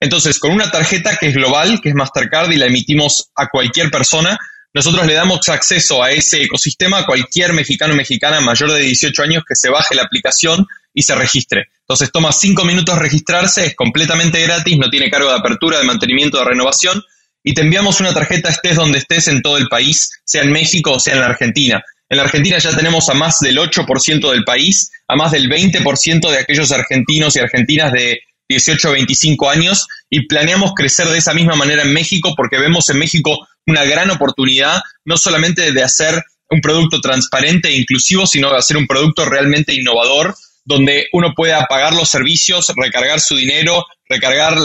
Entonces, 0.00 0.38
con 0.38 0.52
una 0.52 0.70
tarjeta 0.70 1.16
que 1.16 1.28
es 1.28 1.34
global, 1.34 1.80
que 1.80 1.88
es 1.88 1.94
Mastercard, 1.94 2.50
y 2.52 2.56
la 2.56 2.66
emitimos 2.66 3.30
a 3.34 3.48
cualquier 3.48 3.90
persona, 3.90 4.38
nosotros 4.74 5.06
le 5.06 5.14
damos 5.14 5.48
acceso 5.48 6.02
a 6.02 6.10
ese 6.10 6.42
ecosistema 6.42 6.98
a 6.98 7.06
cualquier 7.06 7.52
mexicano 7.52 7.94
o 7.94 7.96
mexicana 7.96 8.40
mayor 8.40 8.72
de 8.72 8.80
18 8.80 9.22
años 9.22 9.44
que 9.46 9.54
se 9.54 9.70
baje 9.70 9.94
la 9.94 10.02
aplicación 10.02 10.66
y 10.92 11.02
se 11.02 11.14
registre. 11.14 11.68
Entonces 11.80 12.10
toma 12.10 12.32
cinco 12.32 12.64
minutos 12.64 12.98
registrarse, 12.98 13.66
es 13.66 13.76
completamente 13.76 14.42
gratis, 14.42 14.76
no 14.78 14.88
tiene 14.88 15.10
cargo 15.10 15.28
de 15.28 15.36
apertura, 15.36 15.78
de 15.78 15.84
mantenimiento, 15.84 16.38
de 16.38 16.44
renovación, 16.44 17.02
y 17.44 17.54
te 17.54 17.60
enviamos 17.60 18.00
una 18.00 18.12
tarjeta 18.12 18.48
estés 18.48 18.74
donde 18.74 18.98
estés 18.98 19.28
en 19.28 19.40
todo 19.40 19.56
el 19.56 19.68
país, 19.68 20.10
sea 20.24 20.42
en 20.42 20.50
México 20.50 20.92
o 20.92 20.98
sea 21.00 21.14
en 21.14 21.20
la 21.20 21.26
Argentina. 21.26 21.82
En 22.08 22.16
la 22.16 22.24
Argentina 22.24 22.58
ya 22.58 22.76
tenemos 22.76 23.08
a 23.08 23.14
más 23.14 23.40
del 23.40 23.58
8% 23.58 24.30
del 24.30 24.44
país, 24.44 24.90
a 25.06 25.16
más 25.16 25.32
del 25.32 25.48
20% 25.48 26.30
de 26.30 26.38
aquellos 26.38 26.72
argentinos 26.72 27.36
y 27.36 27.38
argentinas 27.40 27.92
de 27.92 28.20
18 28.48 28.88
a 28.88 28.92
25 28.92 29.50
años 29.50 29.86
y 30.08 30.26
planeamos 30.26 30.72
crecer 30.74 31.08
de 31.08 31.18
esa 31.18 31.34
misma 31.34 31.56
manera 31.56 31.82
en 31.82 31.92
México 31.92 32.34
porque 32.36 32.58
vemos 32.58 32.88
en 32.90 32.98
México 32.98 33.46
una 33.66 33.84
gran 33.84 34.10
oportunidad 34.10 34.80
no 35.04 35.16
solamente 35.16 35.72
de 35.72 35.82
hacer 35.82 36.22
un 36.50 36.60
producto 36.60 37.00
transparente 37.00 37.68
e 37.68 37.76
inclusivo, 37.76 38.26
sino 38.26 38.50
de 38.50 38.58
hacer 38.58 38.76
un 38.76 38.86
producto 38.86 39.24
realmente 39.24 39.74
innovador 39.74 40.34
donde 40.64 41.06
uno 41.12 41.32
pueda 41.34 41.64
pagar 41.66 41.94
los 41.94 42.10
servicios, 42.10 42.72
recargar 42.76 43.20
su 43.20 43.36
dinero, 43.36 43.86
recargar 44.08 44.56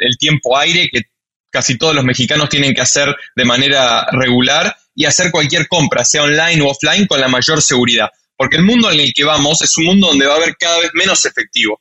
el 0.00 0.16
tiempo 0.18 0.56
aire 0.56 0.88
que 0.90 1.02
casi 1.50 1.76
todos 1.76 1.94
los 1.94 2.04
mexicanos 2.04 2.48
tienen 2.48 2.74
que 2.74 2.80
hacer 2.80 3.14
de 3.36 3.44
manera 3.44 4.06
regular 4.10 4.74
y 4.94 5.04
hacer 5.04 5.30
cualquier 5.30 5.68
compra, 5.68 6.04
sea 6.04 6.22
online 6.22 6.62
o 6.62 6.68
offline, 6.68 7.06
con 7.06 7.20
la 7.20 7.28
mayor 7.28 7.60
seguridad. 7.60 8.08
Porque 8.36 8.56
el 8.56 8.64
mundo 8.64 8.90
en 8.90 9.00
el 9.00 9.12
que 9.12 9.24
vamos 9.24 9.60
es 9.60 9.76
un 9.76 9.84
mundo 9.84 10.08
donde 10.08 10.26
va 10.26 10.34
a 10.34 10.36
haber 10.38 10.56
cada 10.56 10.78
vez 10.80 10.90
menos 10.94 11.24
efectivo 11.26 11.80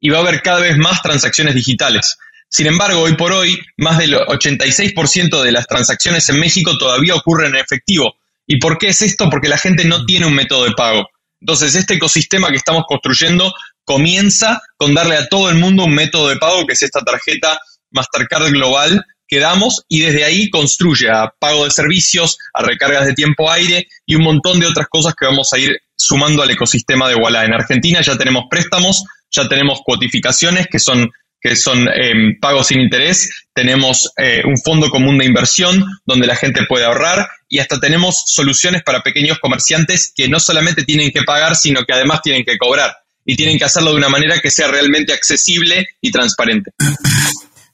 y 0.00 0.10
va 0.10 0.18
a 0.18 0.20
haber 0.20 0.40
cada 0.40 0.60
vez 0.60 0.78
más 0.78 1.02
transacciones 1.02 1.56
digitales. 1.56 2.16
Sin 2.50 2.66
embargo, 2.66 3.02
hoy 3.02 3.14
por 3.14 3.32
hoy, 3.32 3.58
más 3.76 3.98
del 3.98 4.14
86% 4.14 5.42
de 5.42 5.52
las 5.52 5.66
transacciones 5.66 6.28
en 6.28 6.40
México 6.40 6.78
todavía 6.78 7.14
ocurren 7.14 7.54
en 7.54 7.60
efectivo. 7.60 8.14
¿Y 8.46 8.58
por 8.58 8.78
qué 8.78 8.88
es 8.88 9.02
esto? 9.02 9.28
Porque 9.28 9.48
la 9.48 9.58
gente 9.58 9.84
no 9.84 10.06
tiene 10.06 10.26
un 10.26 10.34
método 10.34 10.64
de 10.64 10.72
pago. 10.72 11.06
Entonces, 11.40 11.74
este 11.74 11.94
ecosistema 11.94 12.48
que 12.48 12.56
estamos 12.56 12.84
construyendo 12.88 13.52
comienza 13.84 14.62
con 14.76 14.94
darle 14.94 15.16
a 15.16 15.28
todo 15.28 15.50
el 15.50 15.56
mundo 15.56 15.84
un 15.84 15.94
método 15.94 16.28
de 16.28 16.36
pago, 16.36 16.66
que 16.66 16.72
es 16.72 16.82
esta 16.82 17.00
tarjeta 17.00 17.58
Mastercard 17.90 18.50
Global 18.50 19.04
que 19.28 19.40
damos, 19.40 19.84
y 19.88 20.00
desde 20.00 20.24
ahí 20.24 20.48
construye 20.48 21.10
a 21.10 21.34
pago 21.38 21.66
de 21.66 21.70
servicios, 21.70 22.38
a 22.54 22.62
recargas 22.62 23.04
de 23.04 23.12
tiempo 23.12 23.50
aire 23.50 23.86
y 24.06 24.14
un 24.14 24.22
montón 24.22 24.58
de 24.58 24.66
otras 24.66 24.88
cosas 24.88 25.14
que 25.14 25.26
vamos 25.26 25.52
a 25.52 25.58
ir 25.58 25.76
sumando 25.94 26.42
al 26.42 26.50
ecosistema 26.50 27.08
de 27.10 27.14
Walla. 27.14 27.44
En 27.44 27.52
Argentina 27.52 28.00
ya 28.00 28.16
tenemos 28.16 28.44
préstamos, 28.48 29.04
ya 29.30 29.46
tenemos 29.46 29.80
cuotificaciones, 29.84 30.66
que 30.66 30.78
son 30.78 31.10
que 31.40 31.56
son 31.56 31.88
em, 31.88 32.38
pagos 32.40 32.68
sin 32.68 32.80
interés, 32.80 33.30
tenemos 33.54 34.12
eh, 34.16 34.42
un 34.44 34.56
fondo 34.58 34.90
común 34.90 35.18
de 35.18 35.24
inversión 35.24 35.84
donde 36.04 36.26
la 36.26 36.36
gente 36.36 36.62
puede 36.68 36.84
ahorrar 36.84 37.28
y 37.48 37.58
hasta 37.58 37.78
tenemos 37.78 38.24
soluciones 38.26 38.82
para 38.82 39.02
pequeños 39.02 39.38
comerciantes 39.38 40.12
que 40.14 40.28
no 40.28 40.40
solamente 40.40 40.84
tienen 40.84 41.10
que 41.10 41.22
pagar, 41.22 41.56
sino 41.56 41.84
que 41.84 41.92
además 41.92 42.22
tienen 42.22 42.44
que 42.44 42.58
cobrar 42.58 42.96
y 43.24 43.36
tienen 43.36 43.58
que 43.58 43.64
hacerlo 43.64 43.90
de 43.90 43.98
una 43.98 44.08
manera 44.08 44.38
que 44.40 44.50
sea 44.50 44.68
realmente 44.68 45.12
accesible 45.12 45.86
y 46.00 46.10
transparente. 46.10 46.72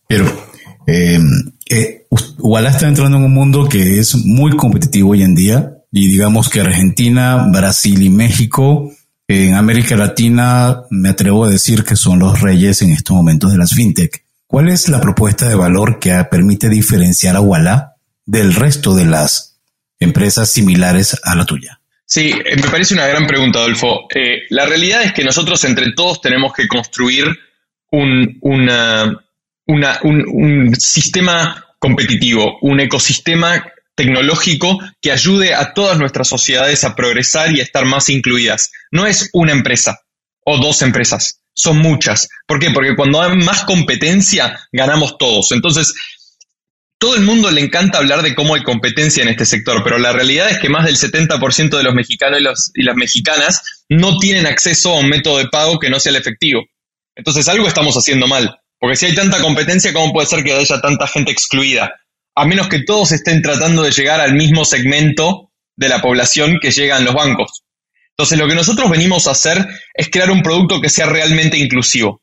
Pero 0.08 0.50
eh, 0.86 1.18
eh, 1.70 2.06
está 2.68 2.88
entrando 2.88 3.16
en 3.16 3.24
un 3.24 3.32
mundo 3.32 3.68
que 3.68 3.98
es 3.98 4.14
muy 4.16 4.52
competitivo 4.56 5.10
hoy 5.10 5.22
en 5.22 5.34
día 5.34 5.70
y 5.92 6.08
digamos 6.08 6.48
que 6.48 6.60
Argentina, 6.60 7.46
Brasil 7.52 8.02
y 8.02 8.10
México 8.10 8.90
en 9.28 9.54
América 9.54 9.96
Latina 9.96 10.82
me 10.90 11.10
atrevo 11.10 11.44
a 11.44 11.50
decir 11.50 11.84
que 11.84 11.96
son 11.96 12.18
los 12.18 12.40
reyes 12.40 12.82
en 12.82 12.90
estos 12.90 13.16
momentos 13.16 13.52
de 13.52 13.58
las 13.58 13.72
fintech. 13.72 14.24
¿Cuál 14.46 14.68
es 14.68 14.88
la 14.88 15.00
propuesta 15.00 15.48
de 15.48 15.54
valor 15.54 15.98
que 15.98 16.12
permite 16.30 16.68
diferenciar 16.68 17.36
a 17.36 17.40
Walla 17.40 17.94
del 18.26 18.54
resto 18.54 18.94
de 18.94 19.06
las 19.06 19.60
empresas 19.98 20.50
similares 20.50 21.18
a 21.24 21.34
la 21.34 21.46
tuya? 21.46 21.80
Sí, 22.06 22.34
eh, 22.44 22.56
me 22.56 22.68
parece 22.68 22.94
una 22.94 23.06
gran 23.06 23.26
pregunta, 23.26 23.60
Adolfo. 23.60 24.06
Eh, 24.14 24.42
la 24.50 24.66
realidad 24.66 25.02
es 25.02 25.12
que 25.12 25.24
nosotros 25.24 25.64
entre 25.64 25.92
todos 25.92 26.20
tenemos 26.20 26.52
que 26.52 26.68
construir 26.68 27.26
un, 27.90 28.38
un 28.42 30.74
sistema 30.78 31.64
competitivo, 31.78 32.58
un 32.60 32.80
ecosistema 32.80 33.64
tecnológico 33.94 34.78
que 35.00 35.12
ayude 35.12 35.54
a 35.54 35.72
todas 35.72 35.98
nuestras 35.98 36.28
sociedades 36.28 36.84
a 36.84 36.94
progresar 36.94 37.54
y 37.54 37.60
a 37.60 37.62
estar 37.62 37.84
más 37.84 38.08
incluidas. 38.08 38.70
No 38.90 39.06
es 39.06 39.30
una 39.32 39.52
empresa 39.52 40.00
o 40.44 40.58
dos 40.58 40.82
empresas, 40.82 41.40
son 41.54 41.78
muchas. 41.78 42.28
¿Por 42.46 42.58
qué? 42.58 42.70
Porque 42.70 42.96
cuando 42.96 43.22
hay 43.22 43.36
más 43.36 43.64
competencia, 43.64 44.58
ganamos 44.72 45.16
todos. 45.18 45.52
Entonces, 45.52 45.94
todo 46.98 47.16
el 47.16 47.22
mundo 47.22 47.50
le 47.50 47.60
encanta 47.60 47.98
hablar 47.98 48.22
de 48.22 48.34
cómo 48.34 48.54
hay 48.54 48.62
competencia 48.62 49.22
en 49.22 49.28
este 49.28 49.46
sector, 49.46 49.82
pero 49.84 49.98
la 49.98 50.12
realidad 50.12 50.50
es 50.50 50.58
que 50.58 50.68
más 50.68 50.84
del 50.84 50.96
70% 50.96 51.76
de 51.76 51.82
los 51.82 51.94
mexicanos 51.94 52.40
y, 52.74 52.80
y 52.80 52.84
las 52.84 52.96
mexicanas 52.96 53.62
no 53.88 54.18
tienen 54.18 54.46
acceso 54.46 54.94
a 54.94 55.00
un 55.00 55.08
método 55.08 55.38
de 55.38 55.48
pago 55.48 55.78
que 55.78 55.90
no 55.90 56.00
sea 56.00 56.10
el 56.10 56.16
efectivo. 56.16 56.62
Entonces, 57.16 57.48
algo 57.48 57.68
estamos 57.68 57.94
haciendo 57.94 58.26
mal. 58.26 58.58
Porque 58.78 58.96
si 58.96 59.06
hay 59.06 59.14
tanta 59.14 59.40
competencia, 59.40 59.92
¿cómo 59.92 60.12
puede 60.12 60.26
ser 60.26 60.44
que 60.44 60.52
haya 60.52 60.80
tanta 60.80 61.06
gente 61.06 61.32
excluida? 61.32 61.94
A 62.34 62.44
menos 62.44 62.68
que 62.68 62.82
todos 62.82 63.12
estén 63.12 63.42
tratando 63.42 63.82
de 63.82 63.92
llegar 63.92 64.20
al 64.20 64.34
mismo 64.34 64.64
segmento 64.64 65.50
de 65.76 65.88
la 65.88 66.00
población 66.00 66.58
que 66.60 66.70
llegan 66.70 67.04
los 67.04 67.14
bancos. 67.14 67.62
Entonces, 68.10 68.38
lo 68.38 68.46
que 68.46 68.54
nosotros 68.54 68.90
venimos 68.90 69.26
a 69.26 69.32
hacer 69.32 69.66
es 69.92 70.08
crear 70.08 70.30
un 70.30 70.42
producto 70.42 70.80
que 70.80 70.88
sea 70.88 71.06
realmente 71.06 71.58
inclusivo. 71.58 72.22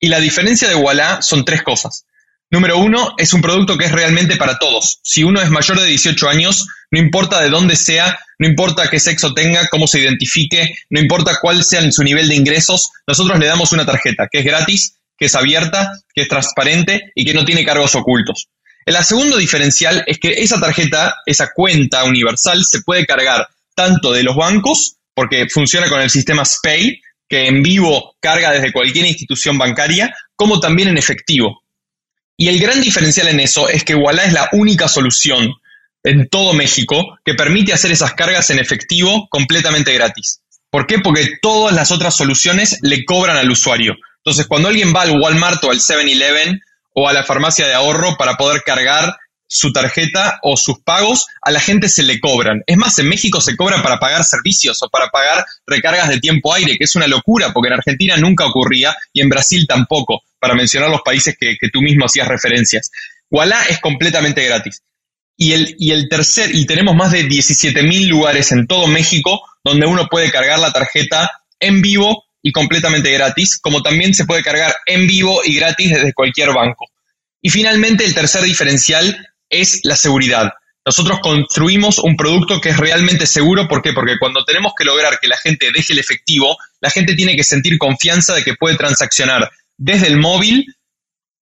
Y 0.00 0.08
la 0.08 0.20
diferencia 0.20 0.68
de 0.68 0.76
Walla 0.76 1.22
son 1.22 1.44
tres 1.44 1.62
cosas. 1.62 2.04
Número 2.50 2.78
uno, 2.78 3.14
es 3.18 3.34
un 3.34 3.42
producto 3.42 3.76
que 3.76 3.86
es 3.86 3.92
realmente 3.92 4.36
para 4.36 4.58
todos. 4.58 5.00
Si 5.02 5.22
uno 5.24 5.42
es 5.42 5.50
mayor 5.50 5.80
de 5.80 5.86
18 5.86 6.28
años, 6.28 6.66
no 6.90 6.98
importa 6.98 7.42
de 7.42 7.50
dónde 7.50 7.76
sea, 7.76 8.18
no 8.38 8.48
importa 8.48 8.88
qué 8.88 9.00
sexo 9.00 9.34
tenga, 9.34 9.68
cómo 9.68 9.86
se 9.86 10.00
identifique, 10.00 10.74
no 10.88 11.00
importa 11.00 11.38
cuál 11.42 11.62
sea 11.62 11.90
su 11.90 12.02
nivel 12.04 12.28
de 12.28 12.36
ingresos, 12.36 12.90
nosotros 13.06 13.38
le 13.38 13.46
damos 13.46 13.72
una 13.72 13.84
tarjeta 13.84 14.28
que 14.30 14.38
es 14.38 14.44
gratis, 14.44 14.94
que 15.18 15.26
es 15.26 15.34
abierta, 15.34 15.92
que 16.14 16.22
es 16.22 16.28
transparente 16.28 17.12
y 17.14 17.24
que 17.24 17.34
no 17.34 17.44
tiene 17.44 17.64
cargos 17.64 17.94
ocultos. 17.96 18.48
El 18.88 19.04
segundo 19.04 19.36
diferencial 19.36 20.02
es 20.06 20.18
que 20.18 20.30
esa 20.30 20.58
tarjeta, 20.58 21.16
esa 21.26 21.50
cuenta 21.54 22.04
universal, 22.04 22.64
se 22.64 22.80
puede 22.80 23.04
cargar 23.04 23.46
tanto 23.74 24.12
de 24.12 24.22
los 24.22 24.34
bancos, 24.34 24.94
porque 25.12 25.46
funciona 25.52 25.90
con 25.90 26.00
el 26.00 26.08
sistema 26.08 26.42
SPAY, 26.42 26.98
que 27.28 27.48
en 27.48 27.62
vivo 27.62 28.16
carga 28.18 28.50
desde 28.50 28.72
cualquier 28.72 29.04
institución 29.04 29.58
bancaria, 29.58 30.16
como 30.34 30.58
también 30.58 30.88
en 30.88 30.96
efectivo. 30.96 31.62
Y 32.34 32.48
el 32.48 32.58
gran 32.58 32.80
diferencial 32.80 33.28
en 33.28 33.40
eso 33.40 33.68
es 33.68 33.84
que 33.84 33.94
Walla 33.94 34.24
es 34.24 34.32
la 34.32 34.48
única 34.52 34.88
solución 34.88 35.52
en 36.02 36.26
todo 36.30 36.54
México 36.54 37.18
que 37.26 37.34
permite 37.34 37.74
hacer 37.74 37.92
esas 37.92 38.14
cargas 38.14 38.48
en 38.48 38.58
efectivo 38.58 39.28
completamente 39.28 39.92
gratis. 39.92 40.40
¿Por 40.70 40.86
qué? 40.86 41.00
Porque 41.00 41.32
todas 41.42 41.74
las 41.74 41.90
otras 41.90 42.16
soluciones 42.16 42.78
le 42.80 43.04
cobran 43.04 43.36
al 43.36 43.50
usuario. 43.50 43.96
Entonces, 44.24 44.46
cuando 44.46 44.68
alguien 44.70 44.94
va 44.96 45.02
al 45.02 45.20
Walmart 45.20 45.62
o 45.64 45.70
al 45.70 45.78
7-Eleven 45.78 46.62
o 47.00 47.08
a 47.08 47.12
la 47.12 47.22
farmacia 47.22 47.64
de 47.68 47.74
ahorro 47.74 48.16
para 48.16 48.34
poder 48.34 48.62
cargar 48.66 49.16
su 49.46 49.72
tarjeta 49.72 50.40
o 50.42 50.56
sus 50.56 50.80
pagos, 50.80 51.26
a 51.40 51.52
la 51.52 51.60
gente 51.60 51.88
se 51.88 52.02
le 52.02 52.18
cobran. 52.18 52.62
Es 52.66 52.76
más, 52.76 52.98
en 52.98 53.08
México 53.08 53.40
se 53.40 53.56
cobra 53.56 53.80
para 53.84 54.00
pagar 54.00 54.24
servicios 54.24 54.82
o 54.82 54.88
para 54.88 55.08
pagar 55.08 55.44
recargas 55.64 56.08
de 56.08 56.18
tiempo 56.18 56.52
aire, 56.52 56.76
que 56.76 56.84
es 56.84 56.96
una 56.96 57.06
locura, 57.06 57.52
porque 57.52 57.68
en 57.68 57.74
Argentina 57.74 58.16
nunca 58.16 58.46
ocurría 58.46 58.96
y 59.12 59.20
en 59.20 59.28
Brasil 59.28 59.64
tampoco, 59.68 60.22
para 60.40 60.54
mencionar 60.54 60.90
los 60.90 61.02
países 61.02 61.36
que, 61.38 61.56
tú 61.72 61.80
mismo 61.82 62.04
hacías 62.04 62.26
referencias. 62.26 62.90
Walla 63.30 63.62
es 63.68 63.78
completamente 63.78 64.44
gratis. 64.44 64.82
Y 65.36 65.52
el, 65.52 65.76
y 65.78 65.92
el 65.92 66.08
tercer, 66.08 66.52
y 66.52 66.66
tenemos 66.66 66.96
más 66.96 67.12
de 67.12 67.22
17 67.22 67.84
mil 67.84 68.08
lugares 68.08 68.50
en 68.50 68.66
todo 68.66 68.88
México 68.88 69.40
donde 69.62 69.86
uno 69.86 70.08
puede 70.10 70.32
cargar 70.32 70.58
la 70.58 70.72
tarjeta 70.72 71.30
en 71.60 71.80
vivo 71.80 72.24
y 72.42 72.52
completamente 72.52 73.12
gratis, 73.12 73.58
como 73.60 73.82
también 73.82 74.14
se 74.14 74.24
puede 74.24 74.42
cargar 74.42 74.74
en 74.86 75.06
vivo 75.06 75.40
y 75.44 75.56
gratis 75.56 75.90
desde 75.90 76.12
cualquier 76.12 76.52
banco. 76.52 76.86
Y 77.42 77.50
finalmente, 77.50 78.04
el 78.04 78.14
tercer 78.14 78.42
diferencial 78.42 79.26
es 79.48 79.80
la 79.84 79.96
seguridad. 79.96 80.52
Nosotros 80.84 81.18
construimos 81.20 81.98
un 81.98 82.16
producto 82.16 82.60
que 82.60 82.70
es 82.70 82.76
realmente 82.78 83.26
seguro. 83.26 83.68
¿Por 83.68 83.82
qué? 83.82 83.92
Porque 83.92 84.18
cuando 84.18 84.44
tenemos 84.44 84.72
que 84.76 84.84
lograr 84.84 85.18
que 85.20 85.28
la 85.28 85.36
gente 85.36 85.70
deje 85.72 85.92
el 85.92 85.98
efectivo, 85.98 86.56
la 86.80 86.90
gente 86.90 87.14
tiene 87.14 87.36
que 87.36 87.44
sentir 87.44 87.76
confianza 87.76 88.34
de 88.34 88.42
que 88.42 88.54
puede 88.54 88.76
transaccionar 88.76 89.50
desde 89.76 90.06
el 90.06 90.18
móvil 90.18 90.64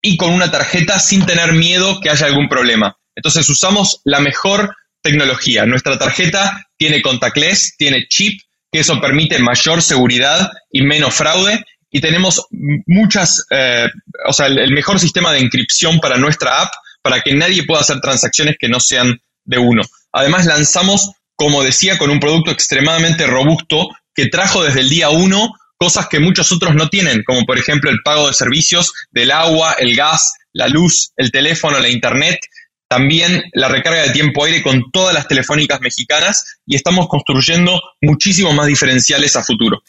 y 0.03 0.17
con 0.17 0.33
una 0.33 0.51
tarjeta 0.51 0.99
sin 0.99 1.27
tener 1.27 1.53
miedo 1.53 2.01
que 2.01 2.11
haya 2.11 2.27
algún 2.27 2.49
problema. 2.49 2.97
Entonces 3.15 3.49
usamos 3.49 4.01
la 4.05 4.21
mejor 4.21 4.77
tecnología. 5.01 5.65
Nuestra 5.65 5.97
tarjeta 5.99 6.67
tiene 6.77 7.01
contactless, 7.01 7.77
tiene 7.77 8.07
chip, 8.09 8.41
que 8.77 8.83
eso 8.83 9.01
permite 9.01 9.39
mayor 9.39 9.81
seguridad 9.81 10.51
y 10.71 10.83
menos 10.83 11.15
fraude. 11.15 11.65
Y 11.91 12.03
tenemos 12.03 12.47
muchas, 12.87 13.47
eh, 13.51 13.89
o 14.29 14.33
sea, 14.35 14.49
el, 14.49 14.71
mejor 14.73 15.01
sistema 15.01 15.33
de 15.33 15.41
inscripción 15.41 15.99
para 15.99 16.19
nuestra 16.19 16.61
app 16.61 16.75
para 17.01 17.23
que 17.23 17.33
nadie 17.35 17.65
pueda 17.65 17.81
hacer 17.81 18.01
transacciones 18.01 18.57
que 18.59 18.69
no 18.69 18.79
sean 18.79 19.19
de 19.45 19.57
uno. 19.57 19.83
Además, 20.13 20.45
lanzamos, 20.45 21.13
como 21.37 21.63
decía, 21.63 21.97
con 21.97 22.11
un 22.11 22.21
producto 22.21 22.51
extremadamente 22.51 23.27
robusto 23.27 23.89
que 24.15 24.27
trajo 24.27 24.63
desde 24.63 24.81
el 24.81 24.91
día 24.91 25.09
uno 25.09 25.55
cosas 25.79 26.09
que 26.09 26.21
muchos 26.21 26.53
otros 26.53 26.75
no 26.75 26.89
tienen, 26.89 27.23
como 27.25 27.45
por 27.45 27.59
ejemplo 27.59 27.91
el 27.91 28.03
pago 28.05 28.27
de 28.27 28.35
servicios 28.35 28.93
del 29.11 29.31
agua, 29.31 29.75
el 29.79 29.97
gas, 29.97 30.35
la 30.53 30.69
luz, 30.69 31.13
el 31.17 31.31
teléfono, 31.31 31.79
la 31.81 31.89
internet, 31.89 32.41
también 32.89 33.45
la 33.53 33.69
recarga 33.69 34.03
de 34.03 34.11
tiempo 34.11 34.45
aire 34.45 34.63
con 34.63 34.91
todas 34.91 35.15
las 35.15 35.29
telefónicas 35.29 35.81
mexicanas 35.81 36.59
y 36.67 36.77
estamos 36.77 37.09
construyendo 37.09 37.81
muchísimos 38.01 38.55
más 38.55 38.67
diferenciales 38.67 39.37
a 39.37 39.43
futuro. 39.43 39.83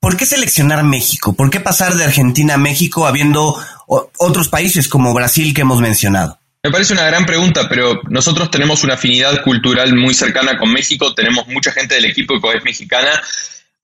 ¿Por 0.00 0.16
qué 0.16 0.26
seleccionar 0.26 0.84
México? 0.84 1.34
¿Por 1.34 1.48
qué 1.50 1.60
pasar 1.60 1.94
de 1.94 2.04
Argentina 2.04 2.54
a 2.54 2.58
México 2.58 3.06
habiendo 3.06 3.56
otros 3.86 4.48
países 4.48 4.88
como 4.88 5.14
Brasil 5.14 5.54
que 5.54 5.62
hemos 5.62 5.80
mencionado? 5.80 6.38
Me 6.62 6.70
parece 6.70 6.94
una 6.94 7.04
gran 7.04 7.26
pregunta, 7.26 7.68
pero 7.68 8.00
nosotros 8.08 8.50
tenemos 8.50 8.84
una 8.84 8.94
afinidad 8.94 9.42
cultural 9.42 9.94
muy 9.94 10.14
cercana 10.14 10.58
con 10.58 10.72
México, 10.72 11.14
tenemos 11.14 11.46
mucha 11.46 11.72
gente 11.72 11.94
del 11.94 12.06
equipo 12.06 12.40
que 12.40 12.58
es 12.58 12.64
mexicana. 12.64 13.22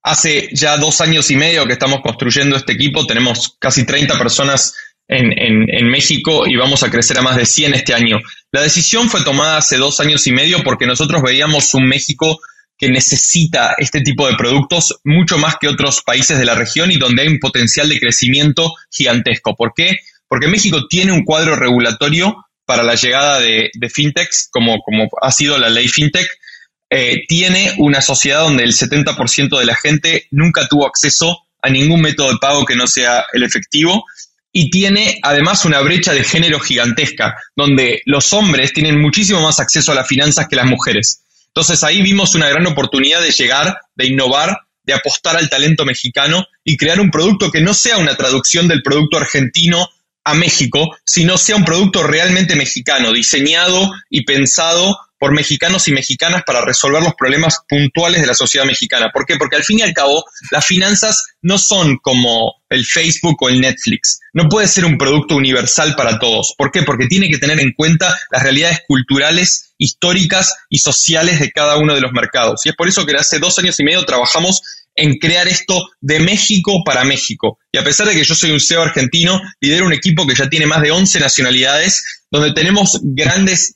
Hace 0.03 0.49
ya 0.51 0.77
dos 0.77 0.99
años 0.99 1.29
y 1.29 1.35
medio 1.35 1.65
que 1.67 1.73
estamos 1.73 2.01
construyendo 2.01 2.55
este 2.55 2.73
equipo, 2.73 3.05
tenemos 3.05 3.55
casi 3.59 3.85
30 3.85 4.17
personas 4.17 4.73
en, 5.11 5.89
México 5.89 6.43
y 6.47 6.55
vamos 6.55 6.83
a 6.83 6.89
crecer 6.89 7.17
a 7.17 7.21
más 7.21 7.35
de 7.35 7.45
100 7.45 7.73
este 7.73 7.93
año. 7.93 8.19
La 8.51 8.61
decisión 8.61 9.09
fue 9.09 9.23
tomada 9.23 9.57
hace 9.57 9.77
dos 9.77 9.99
años 9.99 10.25
y 10.27 10.31
medio 10.31 10.63
porque 10.63 10.87
nosotros 10.87 11.21
veíamos 11.21 11.73
un 11.73 11.87
México 11.87 12.39
que 12.77 12.89
necesita 12.89 13.75
este 13.77 14.01
tipo 14.01 14.27
de 14.27 14.35
productos 14.35 14.99
mucho 15.03 15.37
más 15.37 15.57
que 15.59 15.67
otros 15.67 16.01
países 16.01 16.39
de 16.39 16.45
la 16.45 16.55
región 16.55 16.91
y 16.91 16.97
donde 16.97 17.23
hay 17.23 17.27
un 17.27 17.39
potencial 17.39 17.89
de 17.89 17.99
crecimiento 17.99 18.73
gigantesco. 18.89 19.55
¿Por 19.55 19.73
qué? 19.75 19.97
Porque 20.27 20.47
México 20.47 20.87
tiene 20.87 21.11
un 21.11 21.23
cuadro 21.23 21.55
regulatorio 21.55 22.45
para 22.65 22.83
la 22.83 22.95
llegada 22.95 23.39
de, 23.39 23.69
fintechs, 23.93 24.47
como, 24.49 24.79
como, 24.79 25.09
ha 25.21 25.31
sido 25.31 25.57
la 25.57 25.69
ley 25.69 25.89
fintech, 25.89 26.27
eh, 26.89 27.23
tiene 27.27 27.73
una 27.77 28.01
sociedad 28.01 28.41
donde 28.41 28.63
el 28.63 28.73
70% 28.73 29.59
de 29.59 29.65
la 29.65 29.75
gente 29.75 30.27
nunca 30.31 30.67
tuvo 30.67 30.87
acceso 30.87 31.37
a 31.61 31.69
ningún 31.69 32.01
método 32.01 32.31
de 32.31 32.37
pago 32.39 32.65
que 32.65 32.75
no 32.75 32.87
sea 32.87 33.25
el 33.33 33.43
efectivo 33.43 34.05
y 34.53 34.69
tiene 34.69 35.19
además 35.21 35.65
una 35.65 35.79
brecha 35.81 36.13
de 36.13 36.23
género 36.23 36.59
gigantesca, 36.59 37.35
donde 37.55 38.01
los 38.05 38.33
hombres 38.33 38.73
tienen 38.73 39.01
muchísimo 39.01 39.41
más 39.41 39.59
acceso 39.59 39.91
a 39.91 39.95
las 39.95 40.07
finanzas 40.07 40.47
que 40.47 40.55
las 40.55 40.65
mujeres. 40.65 41.23
Entonces 41.47 41.83
ahí 41.83 42.01
vimos 42.01 42.35
una 42.35 42.49
gran 42.49 42.65
oportunidad 42.67 43.21
de 43.21 43.31
llegar, 43.31 43.77
de 43.95 44.07
innovar, 44.07 44.57
de 44.83 44.93
apostar 44.93 45.37
al 45.37 45.49
talento 45.49 45.85
mexicano 45.85 46.45
y 46.63 46.77
crear 46.77 46.99
un 46.99 47.11
producto 47.11 47.51
que 47.51 47.61
no 47.61 47.73
sea 47.73 47.97
una 47.97 48.15
traducción 48.15 48.67
del 48.67 48.81
producto 48.81 49.17
argentino 49.17 49.87
a 50.23 50.33
México, 50.33 50.95
sino 51.05 51.37
sea 51.37 51.55
un 51.55 51.65
producto 51.65 52.03
realmente 52.03 52.55
mexicano, 52.55 53.11
diseñado 53.11 53.91
y 54.09 54.23
pensado 54.23 54.97
por 55.21 55.35
mexicanos 55.35 55.87
y 55.87 55.91
mexicanas 55.91 56.41
para 56.47 56.65
resolver 56.65 57.03
los 57.03 57.13
problemas 57.13 57.59
puntuales 57.69 58.21
de 58.21 58.27
la 58.27 58.33
sociedad 58.33 58.65
mexicana. 58.65 59.11
¿Por 59.13 59.23
qué? 59.27 59.35
Porque 59.37 59.55
al 59.55 59.63
fin 59.63 59.77
y 59.77 59.83
al 59.83 59.93
cabo, 59.93 60.25
las 60.49 60.65
finanzas 60.65 61.35
no 61.43 61.59
son 61.59 61.97
como 61.97 62.55
el 62.71 62.83
Facebook 62.87 63.37
o 63.39 63.47
el 63.47 63.61
Netflix. 63.61 64.19
No 64.33 64.49
puede 64.49 64.67
ser 64.67 64.83
un 64.83 64.97
producto 64.97 65.35
universal 65.35 65.93
para 65.95 66.17
todos. 66.17 66.55
¿Por 66.57 66.71
qué? 66.71 66.81
Porque 66.81 67.05
tiene 67.05 67.29
que 67.29 67.37
tener 67.37 67.59
en 67.59 67.73
cuenta 67.73 68.17
las 68.31 68.41
realidades 68.41 68.79
culturales, 68.87 69.75
históricas 69.77 70.55
y 70.71 70.79
sociales 70.79 71.39
de 71.39 71.51
cada 71.51 71.77
uno 71.77 71.93
de 71.93 72.01
los 72.01 72.13
mercados. 72.13 72.65
Y 72.65 72.69
es 72.69 72.75
por 72.75 72.87
eso 72.87 73.05
que 73.05 73.15
hace 73.15 73.37
dos 73.37 73.59
años 73.59 73.79
y 73.79 73.83
medio 73.83 74.03
trabajamos 74.03 74.63
en 74.95 75.19
crear 75.19 75.47
esto 75.47 75.87
de 75.99 76.19
México 76.19 76.81
para 76.83 77.03
México. 77.03 77.59
Y 77.71 77.77
a 77.77 77.83
pesar 77.83 78.07
de 78.07 78.15
que 78.15 78.23
yo 78.23 78.33
soy 78.33 78.49
un 78.49 78.59
CEO 78.59 78.81
argentino, 78.81 79.39
lidero 79.59 79.85
un 79.85 79.93
equipo 79.93 80.25
que 80.25 80.33
ya 80.33 80.49
tiene 80.49 80.65
más 80.65 80.81
de 80.81 80.89
11 80.89 81.19
nacionalidades, 81.19 82.03
donde 82.31 82.53
tenemos 82.53 82.99
grandes 83.03 83.75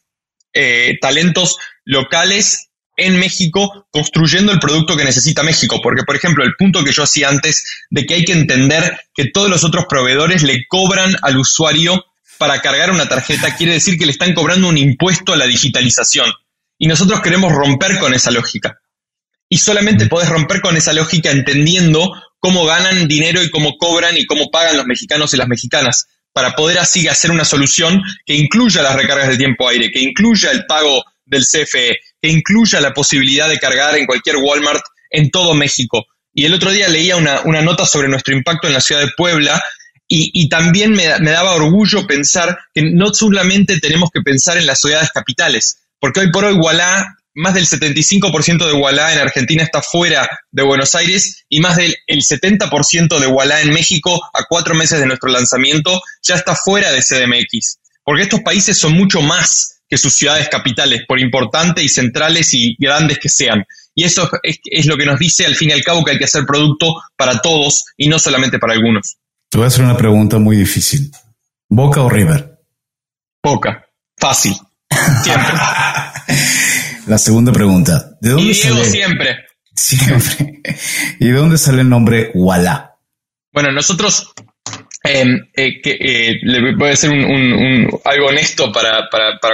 eh, 0.56 0.98
talentos 1.00 1.58
locales 1.84 2.70
en 2.98 3.20
México 3.20 3.88
construyendo 3.92 4.52
el 4.52 4.60
producto 4.60 4.96
que 4.96 5.04
necesita 5.04 5.44
México. 5.44 5.82
Porque, 5.84 6.04
por 6.04 6.16
ejemplo, 6.16 6.44
el 6.44 6.56
punto 6.58 6.84
que 6.84 6.94
yo 6.94 7.04
hacía 7.04 7.30
antes 7.30 7.66
de 7.90 8.06
que 8.06 8.16
hay 8.16 8.26
que 8.26 8.32
entender 8.32 8.98
que 9.14 9.26
todos 9.26 9.50
los 9.50 9.64
otros 9.64 9.86
proveedores 9.88 10.44
le 10.44 10.66
cobran 10.68 11.16
al 11.22 11.38
usuario 11.38 12.06
para 12.38 12.62
cargar 12.62 12.92
una 12.92 13.08
tarjeta, 13.08 13.56
quiere 13.56 13.74
decir 13.74 13.98
que 13.98 14.06
le 14.06 14.12
están 14.12 14.34
cobrando 14.34 14.68
un 14.68 14.78
impuesto 14.78 15.34
a 15.34 15.38
la 15.38 15.46
digitalización. 15.46 16.32
Y 16.78 16.88
nosotros 16.88 17.22
queremos 17.22 17.52
romper 17.54 18.00
con 18.00 18.14
esa 18.14 18.32
lógica. 18.32 18.80
Y 19.48 19.58
solamente 19.58 20.08
podés 20.08 20.30
romper 20.30 20.62
con 20.62 20.76
esa 20.76 20.92
lógica 20.92 21.32
entendiendo 21.32 22.12
cómo 22.40 22.66
ganan 22.66 23.08
dinero 23.08 23.42
y 23.44 23.50
cómo 23.50 23.78
cobran 23.78 24.18
y 24.18 24.26
cómo 24.26 24.50
pagan 24.52 24.78
los 24.78 24.86
mexicanos 24.86 25.34
y 25.34 25.38
las 25.38 25.48
mexicanas 25.48 26.08
para 26.36 26.52
poder 26.52 26.80
así 26.80 27.08
hacer 27.08 27.32
una 27.32 27.46
solución 27.46 28.04
que 28.26 28.36
incluya 28.36 28.82
las 28.82 28.98
recargas 28.98 29.30
de 29.30 29.38
tiempo 29.38 29.70
aire, 29.70 29.90
que 29.90 30.02
incluya 30.02 30.52
el 30.52 30.66
pago 30.66 31.02
del 31.26 31.44
CFE, 31.44 31.96
que 32.22 32.30
incluya 32.30 32.82
la 32.82 32.94
posibilidad 32.94 33.48
de 33.48 33.58
cargar 33.58 33.96
en 33.96 34.06
cualquier 34.06 34.36
Walmart 34.36 34.84
en 35.12 35.32
todo 35.32 35.54
México. 35.54 36.04
Y 36.34 36.44
el 36.44 36.54
otro 36.54 36.72
día 36.72 36.90
leía 36.90 37.16
una, 37.16 37.42
nota 37.62 37.86
sobre 37.86 38.10
nuestro 38.10 38.36
impacto 38.36 38.68
en 38.68 38.74
la 38.74 38.82
ciudad 38.82 39.00
de 39.00 39.14
Puebla 39.16 39.64
y, 40.10 40.50
también 40.50 40.92
me, 40.92 41.08
me, 41.20 41.32
daba 41.32 41.56
orgullo 41.56 42.06
pensar 42.06 42.60
que 42.74 42.82
no 42.84 43.14
solamente 43.14 43.80
tenemos 43.80 44.10
que 44.14 44.22
pensar 44.22 44.58
en 44.58 44.68
las 44.68 44.82
ciudades 44.82 45.12
capitales, 45.12 45.78
porque 46.02 46.20
hoy 46.20 46.32
por 46.32 46.44
hoy 46.44 46.56
Wallah 46.56 47.16
más 47.36 47.54
del 47.54 47.68
75% 47.68 48.66
de 48.66 48.74
Walla 48.74 49.14
en 49.14 49.20
Argentina 49.20 49.64
está 49.64 49.82
fuera 49.82 50.28
de 50.52 50.64
Buenos 50.64 50.96
Aires 50.96 51.46
y 51.50 51.60
más 51.60 51.76
del 51.76 51.96
70% 52.08 53.20
de 53.20 53.28
Walla 53.28 53.62
en 53.62 53.74
México 53.74 54.22
a 54.34 54.46
cuatro 54.48 54.74
meses 54.74 55.00
de 55.00 55.06
nuestro 55.06 55.30
lanzamiento 55.30 56.02
ya 56.24 56.36
está 56.36 56.56
fuera 56.56 56.92
de 56.92 57.02
CDMX. 57.02 57.80
Porque 58.04 58.24
estos 58.24 58.42
países 58.42 58.78
son 58.78 58.94
mucho 58.94 59.22
más 59.22 59.82
que 59.88 59.98
sus 59.98 60.16
ciudades 60.16 60.50
capitales, 60.50 61.02
por 61.08 61.20
importantes 61.20 61.84
y 61.84 61.90
centrales 61.90 62.54
y 62.54 62.76
grandes 62.80 63.20
que 63.20 63.30
sean. 63.30 63.66
Y 63.94 64.04
eso 64.04 64.30
es, 64.42 64.60
es, 64.64 64.86
lo 64.88 64.98
que 64.98 65.06
nos 65.06 65.20
dice 65.20 65.46
al 65.46 65.56
fin 65.56 65.70
y 65.70 65.74
al 65.74 65.84
cabo 65.84 66.04
que 66.04 66.12
hay 66.12 66.18
que 66.18 66.26
hacer 66.26 66.46
producto 66.46 66.88
para 67.16 67.40
todos 67.40 67.86
y 67.98 68.08
no 68.08 68.18
solamente 68.18 68.60
para 68.60 68.74
algunos. 68.74 69.18
Te 69.50 69.58
voy 69.58 69.66
a 69.66 69.68
hacer 69.68 69.84
una 69.84 69.98
pregunta 69.98 70.38
muy 70.40 70.58
difícil. 70.58 71.12
¿Boca 71.70 72.02
o 72.02 72.10
River? 72.10 72.60
Boca. 73.44 73.86
Fácil. 74.18 74.56
Siempre. 75.24 75.54
La 77.08 77.18
segunda 77.18 77.52
pregunta. 77.52 78.18
¿De 78.20 78.30
dónde 78.32 78.52
y 78.52 78.54
Diego 78.54 78.84
siempre. 78.84 79.46
Siempre. 79.76 80.62
¿Y 81.20 81.28
de 81.28 81.34
dónde 81.34 81.58
sale 81.58 81.82
el 81.82 81.90
nombre 81.90 82.32
Walla? 82.34 82.96
Bueno, 83.52 83.72
nosotros 83.72 84.34
em, 85.04 85.48
eh, 85.56 85.82
que, 85.82 85.92
eh, 85.92 86.40
le 86.42 86.76
voy 86.76 86.92
a 86.92 87.10
un, 87.10 88.02
algo 88.04 88.28
honesto 88.28 88.72
para, 88.72 89.08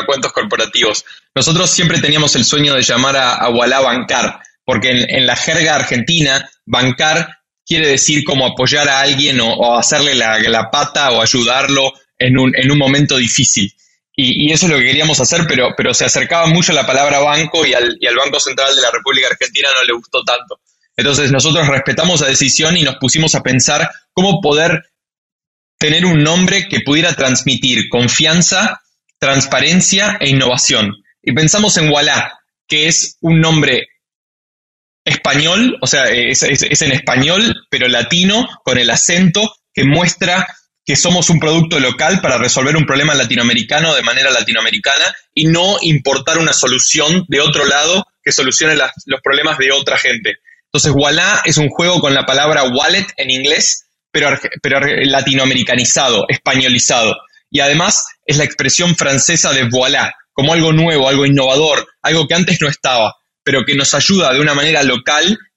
cuentos 0.05 0.31
corporativos. 0.31 1.05
Nosotros 1.35 1.69
siempre 1.69 1.99
teníamos 1.99 2.35
el 2.35 2.45
sueño 2.45 2.73
de 2.73 2.81
llamar 2.81 3.15
a, 3.17 3.33
a 3.33 3.81
bancar, 3.81 4.39
porque 4.63 5.05
en, 5.07 5.25
la 5.25 5.35
jerga 5.35 5.75
argentina, 5.75 6.49
bancar 6.65 7.39
quiere 7.65 7.87
decir 7.87 8.23
como 8.23 8.45
apoyar 8.45 8.87
a 8.89 9.01
alguien 9.01 9.39
o, 9.41 9.77
hacerle 9.77 10.15
la, 10.15 10.39
la, 10.39 10.71
pata 10.71 11.11
o 11.11 11.21
ayudarlo 11.21 11.93
en 12.17 12.37
un, 12.39 12.53
en 12.55 12.71
un 12.71 12.77
momento 12.77 13.17
difícil. 13.17 13.73
Y, 14.13 14.51
eso 14.51 14.65
es 14.65 14.71
lo 14.71 14.77
que 14.77 14.85
queríamos 14.85 15.19
hacer, 15.19 15.45
pero, 15.47 15.69
pero 15.75 15.93
se 15.93 16.05
acercaba 16.05 16.47
mucho 16.47 16.73
la 16.73 16.85
palabra 16.85 17.19
banco 17.19 17.65
y 17.65 17.73
al, 17.73 17.97
y 17.99 18.07
Banco 18.13 18.39
Central 18.39 18.75
de 18.75 18.81
la 18.81 18.91
República 18.91 19.27
Argentina 19.27 19.69
no 19.73 19.83
le 19.83 19.93
gustó 19.93 20.23
tanto. 20.23 20.59
Entonces 20.97 21.31
nosotros 21.31 21.67
respetamos 21.67 22.21
la 22.21 22.27
decisión 22.27 22.77
y 22.77 22.83
nos 22.83 22.97
pusimos 22.97 23.33
a 23.35 23.41
pensar 23.41 23.89
cómo 24.11 24.41
poder 24.41 24.83
tener 25.77 26.05
un 26.05 26.21
nombre 26.21 26.67
que 26.67 26.81
pudiera 26.81 27.15
transmitir 27.15 27.89
confianza, 27.89 28.81
transparencia 29.17 30.17
e 30.19 30.29
innovación. 30.29 30.91
Y 31.23 31.33
pensamos 31.33 31.77
en 31.77 31.89
Walla, 31.89 32.39
que 32.67 32.87
es 32.87 33.17
un 33.21 33.39
nombre 33.39 33.87
español, 35.03 35.77
o 35.81 35.87
sea, 35.87 36.05
es, 36.05 36.43
en 36.43 36.91
español, 36.91 37.65
pero 37.69 37.87
latino, 37.87 38.47
con 38.63 38.77
el 38.77 38.89
acento 38.89 39.55
que 39.73 39.83
muestra 39.85 40.47
que 40.85 40.95
somos 40.95 41.29
un 41.29 41.39
producto 41.39 41.79
local 41.79 42.21
para 42.21 42.37
resolver 42.37 42.75
un 42.75 42.85
problema 42.85 43.13
latinoamericano 43.13 43.93
de 43.95 44.01
manera 44.01 44.31
latinoamericana 44.31 45.05
y 45.33 45.45
no 45.45 45.77
importar 45.81 46.37
una 46.39 46.53
solución 46.53 47.25
de 47.27 47.41
otro 47.41 47.65
lado 47.65 48.05
que 48.23 48.31
solucione 48.31 48.75
los 48.75 49.21
problemas 49.21 49.57
de 49.57 49.71
otra 49.71 49.97
gente. 49.97 50.37
Entonces, 50.65 50.93
Walla 50.95 51.41
es 51.45 51.57
un 51.57 51.69
juego 51.69 51.99
con 51.99 52.13
la 52.13 52.25
palabra 52.25 52.63
wallet 52.63 53.05
en 53.17 53.29
inglés, 53.29 53.85
pero, 54.11 54.37
pero 54.61 54.79
latinoamericanizado, 54.79 56.25
españolizado. 56.29 57.15
Y 57.49 57.59
además 57.59 58.05
es 58.25 58.37
la 58.37 58.45
expresión 58.45 58.95
francesa 58.95 59.51
de 59.51 59.67
voilà, 59.69 60.15
como 60.31 60.53
algo 60.53 60.71
nuevo, 60.71 61.09
algo 61.09 61.25
innovador, 61.25 61.87
algo 62.01 62.27
que 62.27 62.35
antes 62.35 62.59
no 62.61 62.69
estaba, 62.69 63.15
pero 63.43 63.65
que 63.65 63.75
nos 63.75 63.93
ayuda 63.93 64.33
de 64.33 64.39
una 64.39 64.53
manera 64.53 64.81
local 64.83 65.37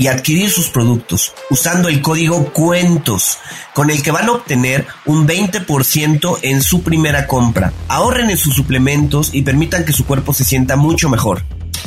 y 0.00 0.08
adquirir 0.08 0.50
sus 0.50 0.70
productos 0.70 1.34
usando 1.50 1.90
el 1.90 2.00
código 2.00 2.54
cuentos 2.54 3.36
con 3.74 3.90
el 3.90 4.02
que 4.02 4.10
van 4.10 4.28
a 4.28 4.32
obtener 4.32 4.86
un 5.04 5.28
20% 5.28 6.38
en 6.40 6.62
su 6.62 6.82
primera 6.82 7.26
compra. 7.26 7.74
Ahorren 7.86 8.30
en 8.30 8.38
sus 8.38 8.54
suplementos 8.54 9.34
y 9.34 9.42
permitan 9.42 9.84
que 9.84 9.92
su 9.92 10.06
cuerpo 10.06 10.32
se 10.32 10.44
sienta 10.44 10.76
mucho 10.76 11.10
mejor. 11.10 11.44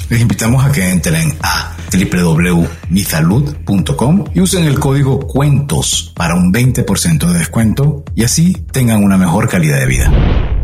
Les 0.09 0.21
invitamos 0.21 0.63
a 0.63 0.71
que 0.71 0.91
entren 0.91 1.35
a 1.41 1.75
www.misalud.com 1.91 4.25
y 4.31 4.41
usen 4.41 4.65
el 4.65 4.79
código 4.79 5.25
cuentos 5.25 6.13
para 6.15 6.35
un 6.35 6.53
20% 6.53 7.31
de 7.31 7.39
descuento 7.39 8.03
y 8.13 8.25
así 8.25 8.53
tengan 8.71 9.03
una 9.03 9.17
mejor 9.17 9.49
calidad 9.49 9.79
de 9.79 9.87
vida. 9.87 10.11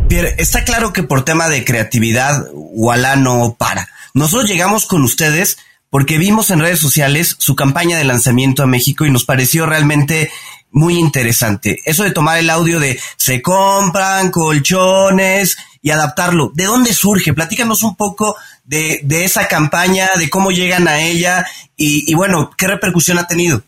Pierre, 0.08 0.36
está 0.38 0.62
claro 0.62 0.92
que 0.92 1.02
por 1.02 1.24
tema 1.24 1.48
de 1.48 1.64
creatividad, 1.64 2.46
Walla 2.52 3.16
no 3.16 3.56
para. 3.58 3.88
Nosotros 4.14 4.48
llegamos 4.48 4.86
con 4.86 5.02
ustedes 5.02 5.58
porque 5.90 6.18
vimos 6.18 6.50
en 6.50 6.60
redes 6.60 6.78
sociales 6.78 7.36
su 7.38 7.56
campaña 7.56 7.98
de 7.98 8.04
lanzamiento 8.04 8.62
a 8.62 8.66
México 8.66 9.04
y 9.04 9.10
nos 9.10 9.24
pareció 9.24 9.66
realmente 9.66 10.30
muy 10.70 10.98
interesante. 10.98 11.80
Eso 11.84 12.04
de 12.04 12.12
tomar 12.12 12.38
el 12.38 12.48
audio 12.48 12.80
de 12.80 12.98
se 13.16 13.42
compran 13.42 14.30
colchones 14.30 15.56
y 15.82 15.90
adaptarlo. 15.90 16.52
¿De 16.54 16.64
dónde 16.64 16.94
surge? 16.94 17.34
Platícanos 17.34 17.82
un 17.82 17.96
poco 17.96 18.36
de, 18.64 19.02
esa 19.24 19.48
campaña, 19.48 20.10
de 20.16 20.30
cómo 20.30 20.50
llegan 20.50 20.86
a 20.88 21.00
ella 21.00 21.44
y, 21.76 22.14
bueno, 22.14 22.50
qué 22.56 22.66
repercusión 22.66 23.18
ha 23.18 23.26
tenido. 23.26 23.62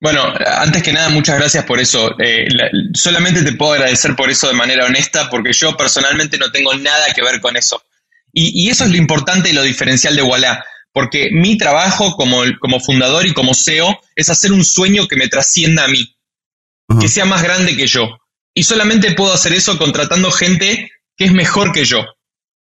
Bueno, 0.00 0.24
antes 0.46 0.82
que 0.82 0.94
nada, 0.94 1.10
muchas 1.10 1.38
gracias 1.38 1.64
por 1.64 1.78
eso. 1.78 2.18
Eh, 2.18 2.48
solamente 2.94 3.42
te 3.42 3.52
puedo 3.52 3.74
agradecer 3.74 4.16
por 4.16 4.30
eso 4.30 4.48
de 4.48 4.54
manera 4.54 4.86
honesta, 4.86 5.28
porque 5.28 5.52
yo 5.52 5.76
personalmente 5.76 6.38
no 6.38 6.50
tengo 6.50 6.74
nada 6.74 7.12
que 7.14 7.22
ver 7.22 7.40
con 7.40 7.56
eso. 7.56 7.82
Y, 8.32 8.70
eso 8.70 8.84
es 8.84 8.90
lo 8.90 8.96
importante 8.96 9.50
y 9.50 9.52
lo 9.52 9.62
diferencial 9.62 10.16
de 10.16 10.22
Walla, 10.22 10.64
porque 10.92 11.30
mi 11.32 11.56
trabajo 11.56 12.16
como, 12.16 12.42
como 12.60 12.80
fundador 12.80 13.26
y 13.26 13.32
como 13.32 13.54
CEO 13.54 14.00
es 14.16 14.28
hacer 14.28 14.52
un 14.52 14.64
sueño 14.64 15.06
que 15.06 15.16
me 15.16 15.28
trascienda 15.28 15.84
a 15.84 15.88
mí 15.88 16.16
que 16.98 17.08
sea 17.08 17.24
más 17.24 17.42
grande 17.42 17.76
que 17.76 17.86
yo. 17.86 18.18
Y 18.54 18.64
solamente 18.64 19.12
puedo 19.12 19.32
hacer 19.32 19.52
eso 19.52 19.78
contratando 19.78 20.30
gente 20.30 20.90
que 21.16 21.26
es 21.26 21.32
mejor 21.32 21.72
que 21.72 21.84
yo. 21.84 22.04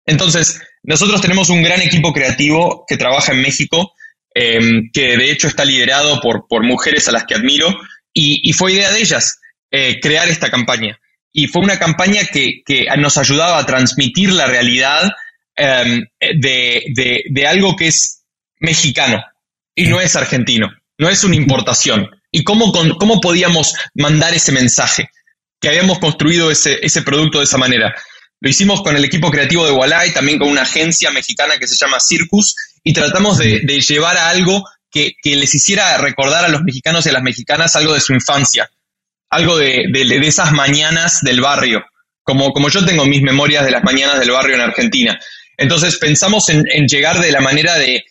Entonces, 0.05 0.61
nosotros 0.83 1.19
tenemos 1.19 1.49
un 1.49 1.63
gran 1.63 1.81
equipo 1.81 2.13
creativo 2.13 2.85
que 2.87 2.97
trabaja 2.97 3.33
en 3.33 3.41
México, 3.41 3.93
em, 4.33 4.89
que 4.93 5.17
de 5.17 5.31
hecho 5.31 5.47
está 5.47 5.65
liderado 5.65 6.21
por, 6.21 6.47
por, 6.47 6.63
mujeres 6.63 7.07
a 7.09 7.11
las 7.11 7.25
que 7.25 7.35
admiro, 7.35 7.75
y, 8.13 8.53
fue 8.53 8.73
idea 8.73 8.91
de 8.91 8.99
ellas 8.99 9.39
eh, 9.71 9.99
crear 9.99 10.29
esta 10.29 10.49
campaña. 10.49 10.97
Y 11.33 11.47
fue 11.47 11.63
una 11.63 11.77
campaña 11.77 12.21
que, 12.25 12.63
nos 12.97 13.17
ayudaba 13.17 13.57
a 13.57 13.65
transmitir 13.65 14.31
la 14.31 14.45
realidad 14.45 15.11
em, 15.55 16.05
de, 16.19 17.23
de 17.29 17.47
algo 17.47 17.75
que 17.75 17.87
es 17.87 18.23
mexicano 18.59 19.23
y 19.75 19.85
no 19.87 19.99
es 19.99 20.15
argentino, 20.15 20.69
no 20.97 21.09
es 21.09 21.23
una 21.23 21.35
importación 21.35 22.09
y 22.35 22.43
cómo, 22.43 22.73
cómo 22.97 23.21
podíamos 23.21 23.75
mandar 23.93 24.33
ese 24.33 24.51
mensaje, 24.51 25.09
que 25.61 25.69
habíamos 25.69 25.99
construido 25.99 26.51
ese, 26.51 26.79
ese 26.81 27.01
producto 27.01 27.37
de 27.37 27.45
esa 27.45 27.57
manera. 27.57 27.95
Lo 28.41 28.49
hicimos 28.49 28.81
con 28.81 28.97
el 28.97 29.05
equipo 29.05 29.31
creativo 29.31 29.65
de 29.65 29.71
Walai, 29.71 30.13
también 30.13 30.37
con 30.37 30.49
una 30.49 30.63
agencia 30.63 31.11
mexicana 31.11 31.57
que 31.57 31.65
se 31.65 31.77
llama 31.77 31.97
Circus, 32.01 32.55
y 32.83 32.91
tratamos 32.91 33.37
de, 33.37 33.61
llevar 33.61 34.17
a 34.17 34.27
algo 34.27 34.65
que, 34.91 35.13
les 35.23 35.55
hiciera 35.55 35.97
recordar 35.97 36.43
a 36.43 36.49
los 36.49 36.61
mexicanos 36.63 37.05
y 37.05 37.09
a 37.09 37.13
las 37.13 37.23
mexicanas 37.23 37.77
algo 37.77 37.93
de 37.93 38.01
su 38.01 38.13
infancia, 38.13 38.69
algo 39.29 39.57
de, 39.57 39.85
esas 40.21 40.51
mañanas 40.51 41.21
del 41.21 41.39
barrio, 41.39 41.85
como, 42.21 42.51
como 42.51 42.67
yo 42.67 42.85
tengo 42.85 43.05
mis 43.05 43.21
memorias 43.21 43.63
de 43.63 43.71
las 43.71 43.83
mañanas 43.85 44.19
del 44.19 44.31
barrio 44.31 44.55
en 44.55 44.61
Argentina. 44.61 45.17
Entonces 45.57 45.97
pensamos 45.97 46.49
en, 46.49 46.65
llegar 46.87 47.19
de 47.19 47.31
la 47.31 47.41
manera 47.41 47.75
de, 47.75 48.03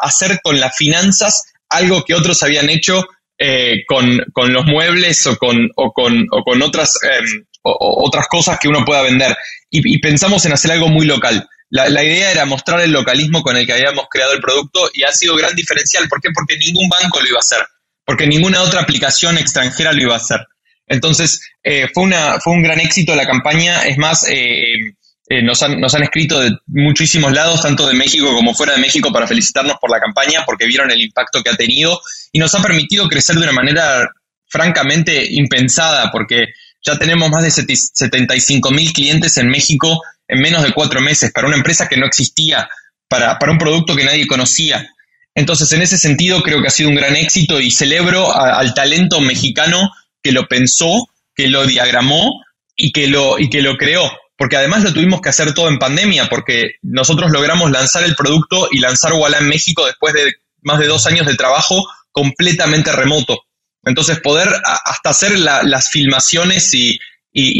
hacer 0.00 0.40
con 0.42 0.60
las 0.60 0.76
finanzas 0.76 1.52
algo 1.68 2.04
que 2.04 2.14
otros 2.14 2.42
habían 2.42 2.68
hecho 2.68 3.04
eh, 3.38 3.84
con, 3.86 4.52
los 4.52 4.64
muebles 4.66 5.26
o 5.26 5.36
con, 5.36 5.68
o 5.76 5.92
con, 5.92 6.26
o 6.30 6.42
con 6.44 6.62
otras, 6.62 6.98
em, 7.02 7.44
otras 7.62 8.28
cosas 8.28 8.58
que 8.60 8.68
uno 8.68 8.84
pueda 8.84 9.02
vender. 9.02 9.36
Y, 9.70 9.98
pensamos 10.00 10.44
en 10.44 10.52
hacer 10.52 10.72
algo 10.72 10.88
muy 10.88 11.06
local. 11.06 11.48
La, 11.70 12.04
idea 12.04 12.30
era 12.30 12.44
mostrar 12.44 12.80
el 12.82 12.92
localismo 12.92 13.42
con 13.42 13.56
el 13.56 13.64
que 13.66 13.72
habíamos 13.72 14.04
creado 14.10 14.34
el 14.34 14.40
producto 14.40 14.90
y 14.92 15.04
ha 15.04 15.12
sido 15.12 15.34
gran 15.34 15.56
diferencial. 15.56 16.06
¿Por 16.08 16.20
qué? 16.20 16.28
Porque 16.34 16.58
ningún 16.58 16.88
banco 16.88 17.20
lo 17.20 17.28
iba 17.28 17.38
a 17.38 17.40
hacer, 17.40 17.66
porque 18.04 18.26
ninguna 18.26 18.60
otra 18.60 18.82
aplicación 18.82 19.38
extranjera 19.38 19.92
lo 19.92 20.02
iba 20.02 20.14
a 20.14 20.18
hacer. 20.18 20.40
Entonces, 20.86 21.40
eh, 21.62 21.88
fue, 21.94 22.02
una, 22.02 22.38
fue 22.40 22.52
un 22.52 22.62
gran 22.62 22.78
éxito 22.78 23.14
la 23.14 23.26
campaña. 23.26 23.86
Es 23.86 23.96
más, 23.96 24.28
eh, 24.28 24.92
eh, 25.28 25.42
nos, 25.42 25.62
han, 25.62 25.80
nos 25.80 25.94
han 25.94 26.02
escrito 26.02 26.40
de 26.40 26.50
muchísimos 26.66 27.32
lados, 27.32 27.62
tanto 27.62 27.86
de 27.86 27.94
México 27.94 28.34
como 28.34 28.54
fuera 28.54 28.74
de 28.74 28.80
México, 28.80 29.12
para 29.12 29.26
felicitarnos 29.26 29.76
por 29.80 29.90
la 29.90 30.00
campaña, 30.00 30.44
porque 30.44 30.66
vieron 30.66 30.90
el 30.90 31.00
impacto 31.00 31.42
que 31.42 31.50
ha 31.50 31.56
tenido 31.56 32.00
y 32.32 32.38
nos 32.38 32.54
ha 32.54 32.62
permitido 32.62 33.08
crecer 33.08 33.36
de 33.36 33.42
una 33.42 33.52
manera 33.52 34.10
francamente 34.48 35.26
impensada, 35.30 36.10
porque 36.10 36.46
ya 36.84 36.98
tenemos 36.98 37.30
más 37.30 37.44
de 37.44 37.50
75 37.50 38.70
mil 38.72 38.92
clientes 38.92 39.36
en 39.38 39.48
México 39.48 40.02
en 40.26 40.40
menos 40.40 40.62
de 40.62 40.72
cuatro 40.72 41.00
meses, 41.00 41.30
para 41.32 41.46
una 41.46 41.56
empresa 41.56 41.88
que 41.88 41.96
no 41.96 42.06
existía, 42.06 42.68
para, 43.08 43.38
un 43.50 43.58
producto 43.58 43.94
que 43.94 44.04
nadie 44.04 44.26
conocía. 44.26 44.88
Entonces, 45.34 45.70
en 45.72 45.82
ese 45.82 45.98
sentido, 45.98 46.42
creo 46.42 46.60
que 46.60 46.68
ha 46.68 46.70
sido 46.70 46.88
un 46.88 46.96
gran 46.96 47.14
éxito 47.16 47.60
y 47.60 47.70
celebro 47.70 48.34
al 48.34 48.74
talento 48.74 49.20
mexicano 49.20 49.90
que 50.22 50.32
lo 50.32 50.46
pensó, 50.46 51.08
que 51.34 51.48
lo 51.48 51.66
diagramó 51.66 52.42
y 52.76 52.92
que 52.92 53.06
lo, 53.06 53.38
y 53.38 53.48
que 53.50 53.62
lo 53.62 53.76
creó 53.76 54.10
porque 54.42 54.56
además 54.56 54.82
lo 54.82 54.92
tuvimos 54.92 55.20
que 55.20 55.28
hacer 55.28 55.54
todo 55.54 55.68
en 55.68 55.78
pandemia, 55.78 56.28
porque 56.28 56.72
nosotros 56.82 57.30
logramos 57.30 57.70
lanzar 57.70 58.02
el 58.02 58.16
producto 58.16 58.66
y 58.72 58.80
lanzar 58.80 59.12
Walla 59.12 59.38
en 59.38 59.46
México 59.46 59.86
después 59.86 60.14
de 60.14 60.34
más 60.62 60.80
de 60.80 60.88
dos 60.88 61.06
años 61.06 61.28
de 61.28 61.36
trabajo 61.36 61.80
completamente 62.10 62.90
remoto. 62.90 63.38
Entonces 63.84 64.18
poder 64.18 64.48
hasta 64.84 65.10
hacer 65.10 65.38
las 65.38 65.90
filmaciones 65.92 66.74
y, 66.74 66.98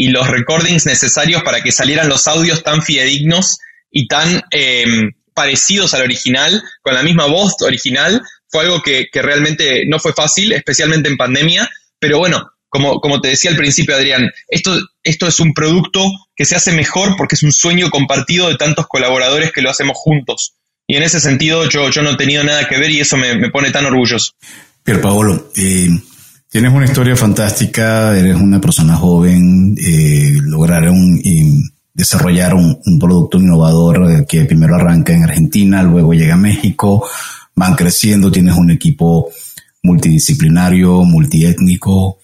los 0.09 0.27
recordings 0.27 0.85
necesarios 0.85 1.41
para 1.43 1.61
que 1.61 1.71
salieran 1.71 2.09
los 2.09 2.27
audios 2.27 2.63
tan 2.63 2.81
fidedignos 2.81 3.59
y 3.89 4.09
tan 4.09 4.41
em, 4.51 5.13
parecidos 5.33 5.93
al 5.93 6.01
original, 6.01 6.61
con 6.81 6.95
la 6.95 7.03
misma 7.03 7.27
voz 7.27 7.53
original, 7.61 8.21
fue 8.49 8.63
algo 8.63 8.81
que, 8.81 9.07
que 9.09 9.21
realmente 9.21 9.85
no 9.87 9.99
fue 9.99 10.11
fácil, 10.11 10.51
especialmente 10.51 11.07
en 11.07 11.15
pandemia, 11.15 11.69
pero 11.97 12.17
bueno, 12.17 12.51
como, 12.73 12.99
como 12.99 13.21
te 13.21 13.27
decía 13.27 13.51
al 13.51 13.57
principio, 13.57 13.95
Adrián, 13.95 14.31
esto, 14.47 14.75
esto 15.03 15.27
es 15.27 15.39
un 15.39 15.53
producto 15.53 16.03
que 16.35 16.43
se 16.43 16.55
hace 16.55 16.71
mejor 16.71 17.15
porque 17.15 17.35
es 17.35 17.43
un 17.43 17.51
sueño 17.51 17.91
compartido 17.91 18.49
de 18.49 18.55
tantos 18.55 18.87
colaboradores 18.87 19.51
que 19.51 19.61
lo 19.61 19.69
hacemos 19.69 19.95
juntos. 19.95 20.55
Y 20.87 20.95
en 20.95 21.03
ese 21.03 21.19
sentido 21.19 21.69
yo, 21.69 21.91
yo 21.91 22.01
no 22.01 22.13
he 22.13 22.17
tenido 22.17 22.43
nada 22.43 22.67
que 22.67 22.79
ver 22.79 22.89
y 22.89 22.99
eso 22.99 23.15
me, 23.15 23.51
pone 23.51 23.69
tan 23.69 23.85
orgulloso. 23.85 24.31
Pier 24.83 24.99
Paolo, 24.99 25.51
eh, 25.55 25.87
tienes 26.49 26.73
una 26.73 26.85
historia 26.85 27.15
fantástica, 27.15 28.17
eres 28.17 28.37
una 28.37 28.59
persona 28.59 28.95
joven, 28.95 29.75
eh, 29.77 30.39
lograron 30.41 31.21
desarrollar 31.93 32.55
un, 32.55 32.81
producto 32.99 33.37
innovador 33.37 34.25
que 34.25 34.45
primero 34.45 34.75
arranca 34.75 35.13
en 35.13 35.25
Argentina, 35.25 35.83
luego 35.83 36.13
llega 36.13 36.33
a 36.33 36.37
México, 36.37 37.07
van 37.53 37.75
creciendo, 37.75 38.31
tienes 38.31 38.55
un 38.55 38.71
equipo 38.71 39.29
multidisciplinario, 39.83 41.03
multiétnico, 41.03 42.17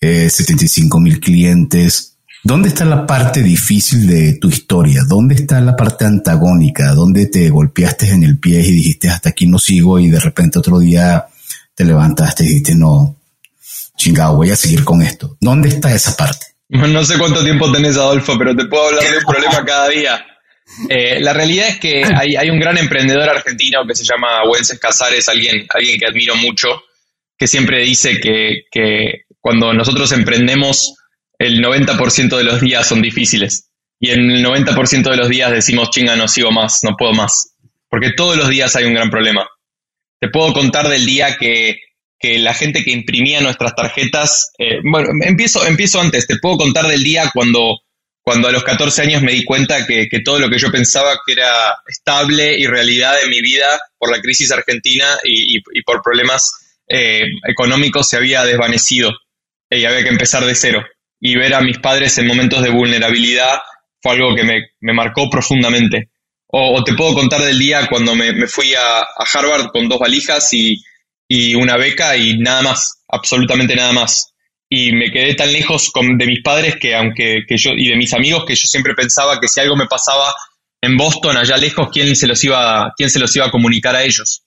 75 0.00 0.98
eh, 0.98 1.00
mil 1.00 1.20
clientes. 1.20 2.16
¿Dónde 2.42 2.70
está 2.70 2.86
la 2.86 3.06
parte 3.06 3.42
difícil 3.42 4.06
de 4.06 4.38
tu 4.38 4.48
historia? 4.48 5.02
¿Dónde 5.06 5.34
está 5.34 5.60
la 5.60 5.76
parte 5.76 6.06
antagónica? 6.06 6.94
¿Dónde 6.94 7.26
te 7.26 7.50
golpeaste 7.50 8.08
en 8.08 8.22
el 8.22 8.38
pie 8.38 8.60
y 8.60 8.72
dijiste 8.72 9.10
hasta 9.10 9.30
aquí 9.30 9.46
no 9.46 9.58
sigo 9.58 9.98
y 9.98 10.08
de 10.08 10.20
repente 10.20 10.58
otro 10.58 10.78
día 10.78 11.26
te 11.74 11.84
levantaste 11.84 12.44
y 12.44 12.48
dijiste 12.48 12.74
no, 12.74 13.16
chingado, 13.96 14.36
voy 14.36 14.50
a 14.50 14.56
seguir 14.56 14.84
con 14.84 15.02
esto? 15.02 15.36
¿Dónde 15.40 15.68
está 15.68 15.94
esa 15.94 16.16
parte? 16.16 16.46
No 16.70 17.04
sé 17.04 17.18
cuánto 17.18 17.42
tiempo 17.42 17.70
tenés, 17.72 17.96
Adolfo, 17.96 18.38
pero 18.38 18.54
te 18.54 18.66
puedo 18.66 18.86
hablar 18.86 19.02
de 19.02 19.18
un 19.18 19.24
problema 19.24 19.64
cada 19.66 19.88
día. 19.88 20.24
Eh, 20.88 21.18
la 21.20 21.32
realidad 21.32 21.68
es 21.68 21.80
que 21.80 22.04
hay, 22.04 22.48
un 22.48 22.60
gran 22.60 22.78
emprendedor 22.78 23.28
argentino 23.28 23.80
que 23.88 23.96
se 23.96 24.04
llama 24.04 24.48
Wences 24.48 24.78
Casares, 24.78 25.28
alguien, 25.28 25.66
alguien 25.74 25.98
que 25.98 26.06
admiro 26.06 26.36
mucho, 26.36 26.68
que 27.36 27.48
siempre 27.48 27.82
dice 27.82 28.20
que, 28.20 28.66
que 28.70 29.24
cuando 29.40 29.72
nosotros 29.72 30.12
emprendemos, 30.12 30.94
el 31.38 31.62
90% 31.62 32.36
de 32.36 32.44
los 32.44 32.60
días 32.60 32.86
son 32.86 33.00
difíciles. 33.00 33.70
Y 33.98 34.10
en 34.10 34.30
el 34.30 34.44
90% 34.44 35.10
de 35.10 35.16
los 35.16 35.28
días 35.28 35.50
decimos, 35.50 35.90
chinga, 35.90 36.16
no 36.16 36.28
sigo 36.28 36.50
más, 36.50 36.80
no 36.82 36.96
puedo 36.96 37.12
más. 37.12 37.54
Porque 37.88 38.12
todos 38.16 38.36
los 38.36 38.48
días 38.48 38.76
hay 38.76 38.84
un 38.84 38.94
gran 38.94 39.10
problema. 39.10 39.48
Te 40.20 40.28
puedo 40.28 40.52
contar 40.52 40.88
del 40.88 41.04
día 41.06 41.36
que, 41.36 41.78
la 42.22 42.52
gente 42.52 42.84
que 42.84 42.92
imprimía 42.92 43.40
nuestras 43.40 43.74
tarjetas, 43.74 44.52
eh, 44.58 44.80
bueno, 44.84 45.08
empiezo, 45.22 45.66
empiezo 45.66 46.00
antes, 46.00 46.26
te 46.26 46.36
puedo 46.36 46.58
contar 46.58 46.86
del 46.86 47.02
día 47.02 47.30
cuando, 47.32 47.78
cuando 48.20 48.48
a 48.48 48.52
los 48.52 48.62
14 48.62 49.00
años 49.02 49.22
me 49.22 49.32
di 49.32 49.42
cuenta 49.42 49.86
que, 49.86 50.06
todo 50.22 50.38
lo 50.38 50.50
que 50.50 50.58
yo 50.58 50.70
pensaba 50.70 51.18
que 51.26 51.32
era 51.32 51.74
estable 51.88 52.58
y 52.58 52.66
realidad 52.66 53.14
en 53.22 53.30
mi 53.30 53.40
vida 53.40 53.66
por 53.96 54.10
la 54.10 54.20
crisis 54.20 54.52
argentina 54.52 55.06
y, 55.24 55.62
por 55.82 56.02
problemas 56.02 56.52
eh, 56.86 57.22
económicos 57.48 58.08
se 58.08 58.18
había 58.18 58.44
desvanecido 58.44 59.10
y 59.70 59.84
había 59.84 60.02
que 60.02 60.08
empezar 60.08 60.44
de 60.44 60.54
cero. 60.54 60.84
Y 61.20 61.36
ver 61.36 61.54
a 61.54 61.60
mis 61.60 61.78
padres 61.78 62.18
en 62.18 62.26
momentos 62.26 62.62
de 62.62 62.70
vulnerabilidad 62.70 63.60
fue 64.02 64.12
algo 64.12 64.34
que 64.34 64.44
me, 64.44 64.92
marcó 64.92 65.28
profundamente. 65.30 66.10
O, 66.48 66.82
te 66.82 66.94
puedo 66.94 67.14
contar 67.14 67.42
del 67.42 67.58
día 67.58 67.86
cuando 67.88 68.14
me, 68.14 68.46
fui 68.48 68.74
a, 68.74 69.06
Harvard 69.32 69.68
con 69.70 69.88
dos 69.88 70.00
valijas 70.00 70.52
y, 70.52 70.82
una 71.54 71.76
beca 71.76 72.16
y 72.16 72.38
nada 72.38 72.62
más, 72.62 73.02
absolutamente 73.08 73.76
nada 73.76 73.92
más. 73.92 74.32
Y 74.68 74.92
me 74.92 75.10
quedé 75.10 75.34
tan 75.34 75.52
lejos 75.52 75.92
de 75.94 76.26
mis 76.26 76.42
padres 76.42 76.76
que 76.76 76.94
aunque 76.94 77.44
que 77.46 77.56
yo, 77.56 77.70
y 77.76 77.88
de 77.88 77.96
mis 77.96 78.12
amigos 78.14 78.44
que 78.46 78.54
yo 78.54 78.66
siempre 78.66 78.94
pensaba 78.94 79.38
que 79.40 79.48
si 79.48 79.60
algo 79.60 79.76
me 79.76 79.86
pasaba 79.86 80.32
en 80.80 80.96
Boston, 80.96 81.36
allá 81.36 81.56
lejos, 81.56 81.88
quién 81.92 82.16
se 82.16 82.26
los 82.26 82.42
iba, 82.42 82.92
quién 82.96 83.10
se 83.10 83.18
los 83.18 83.34
iba 83.36 83.46
a 83.46 83.50
comunicar 83.50 83.94
a 83.94 84.02
ellos. 84.02 84.42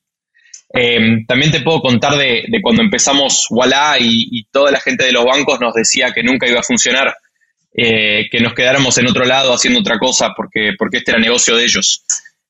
Em, 0.76 1.24
también 1.28 1.52
te 1.52 1.62
puedo 1.62 1.82
contar 1.82 2.18
de, 2.18 2.46
cuando 2.64 2.82
empezamos 2.82 3.46
Walla 3.52 3.96
y, 4.00 4.44
toda 4.52 4.72
la 4.72 4.80
gente 4.80 5.06
de 5.06 5.12
los 5.12 5.24
bancos 5.24 5.60
nos 5.60 5.74
decía 5.74 6.12
que 6.12 6.24
nunca 6.24 6.48
iba 6.48 6.62
a 6.62 6.64
funcionar, 6.64 7.14
eh, 7.76 8.28
que 8.32 8.40
nos 8.40 8.54
quedáramos 8.54 8.98
en 8.98 9.08
otro 9.08 9.24
lado 9.24 9.54
haciendo 9.54 9.82
otra 9.82 10.00
cosa 10.00 10.34
porque, 10.36 10.72
porque 10.78 10.98
este 10.98 11.12
era 11.12 11.20
negocio 11.20 11.56
de 11.56 11.66
ellos. 11.66 12.04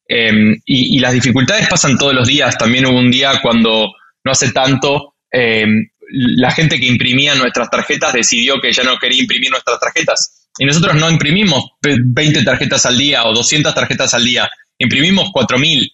Em, 0.08 0.56
y, 0.66 1.00
las 1.00 1.14
dificultades 1.14 1.68
pasan 1.68 1.98
todos 1.98 2.14
los 2.14 2.28
días. 2.28 2.58
También 2.58 2.86
hubo 2.86 2.98
un 2.98 3.12
día 3.12 3.40
cuando 3.42 3.92
no 4.24 4.32
hace 4.32 4.52
tanto 4.52 5.16
em, 5.30 5.90
la 6.10 6.52
gente 6.52 6.80
que 6.80 6.86
imprimía 6.86 7.36
nuestras 7.36 7.70
tarjetas 7.70 8.14
decidió 8.14 8.62
que 8.62 8.72
ya 8.72 8.84
no 8.84 8.98
quería 9.00 9.22
imprimir 9.22 9.50
nuestras 9.50 9.80
tarjetas. 9.80 10.50
Y 10.58 10.66
nosotros 10.66 10.96
no 10.96 11.10
imprimimos 11.10 11.72
20 11.82 12.44
tarjetas 12.44 12.86
al 12.86 12.98
día 12.98 13.26
o 13.26 13.34
200 13.34 13.74
tarjetas 13.74 14.14
al 14.14 14.24
día, 14.24 14.50
imprimimos 14.78 15.30
4.000. 15.34 15.92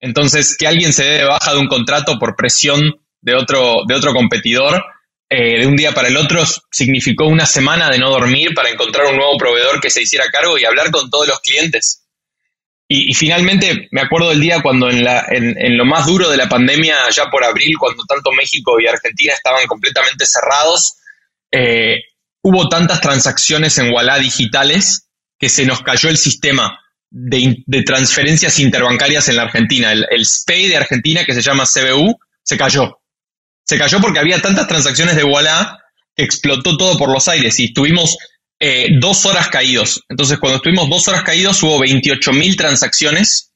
Entonces, 0.00 0.56
que 0.56 0.66
alguien 0.66 0.92
se 0.92 1.04
dé 1.04 1.18
de 1.18 1.24
baja 1.24 1.52
de 1.52 1.58
un 1.58 1.68
contrato 1.68 2.18
por 2.18 2.36
presión 2.36 3.00
de 3.20 3.34
otro, 3.34 3.82
de 3.86 3.94
otro 3.94 4.12
competidor 4.12 4.84
eh, 5.28 5.58
de 5.58 5.66
un 5.66 5.74
día 5.74 5.92
para 5.92 6.06
el 6.06 6.16
otro 6.16 6.44
significó 6.70 7.26
una 7.26 7.46
semana 7.46 7.88
de 7.90 7.98
no 7.98 8.10
dormir 8.10 8.54
para 8.54 8.70
encontrar 8.70 9.06
un 9.06 9.16
nuevo 9.16 9.36
proveedor 9.36 9.80
que 9.80 9.90
se 9.90 10.02
hiciera 10.02 10.30
cargo 10.30 10.56
y 10.56 10.64
hablar 10.64 10.92
con 10.92 11.10
todos 11.10 11.26
los 11.26 11.40
clientes. 11.40 12.04
Y, 12.88 13.12
finalmente 13.14 13.88
me 13.90 14.02
acuerdo 14.02 14.28
del 14.28 14.40
día 14.40 14.62
cuando 14.62 14.88
en, 14.88 15.02
la, 15.02 15.26
en, 15.28 15.76
lo 15.76 15.84
más 15.84 16.06
duro 16.06 16.30
de 16.30 16.36
la 16.36 16.48
pandemia, 16.48 16.94
ya 17.10 17.26
por 17.26 17.42
abril, 17.42 17.76
cuando 17.76 18.04
tanto 18.04 18.30
México 18.30 18.78
y 18.78 18.86
Argentina 18.86 19.32
estaban 19.32 19.66
completamente 19.66 20.24
cerrados, 20.24 20.94
eh, 21.50 21.96
hubo 22.42 22.68
tantas 22.68 23.00
transacciones 23.00 23.76
en 23.78 23.92
Walla 23.92 24.18
digitales 24.18 25.08
que 25.36 25.48
se 25.48 25.66
nos 25.66 25.82
cayó 25.82 26.08
el 26.08 26.16
sistema 26.16 26.78
de, 27.10 27.82
transferencias 27.84 28.58
interbancarias 28.58 29.28
en 29.28 29.36
la 29.36 29.42
Argentina. 29.42 29.92
El, 29.92 30.06
el 30.10 30.24
SPAY 30.24 30.68
de 30.68 30.76
Argentina, 30.76 31.24
que 31.24 31.34
se 31.34 31.42
llama 31.42 31.64
CBU, 31.64 32.18
se 32.42 32.56
cayó. 32.56 33.00
Se 33.64 33.78
cayó 33.78 34.00
porque 34.00 34.20
había 34.20 34.40
tantas 34.40 34.68
transacciones 34.68 35.16
de 35.16 35.24
Walla 35.24 35.78
que 36.14 36.24
explotó 36.24 36.76
todo 36.76 36.96
por 36.96 37.12
los 37.12 37.28
aires 37.28 37.58
y 37.60 37.66
estuvimos 37.66 38.16
eh, 38.58 38.88
dos 38.98 39.26
horas 39.26 39.48
caídos. 39.48 40.02
Entonces, 40.08 40.38
cuando 40.38 40.56
estuvimos 40.56 40.88
dos 40.88 41.06
horas 41.08 41.22
caídos, 41.22 41.62
hubo 41.62 41.78
28 41.78 42.32
mil 42.32 42.56
transacciones. 42.56 43.52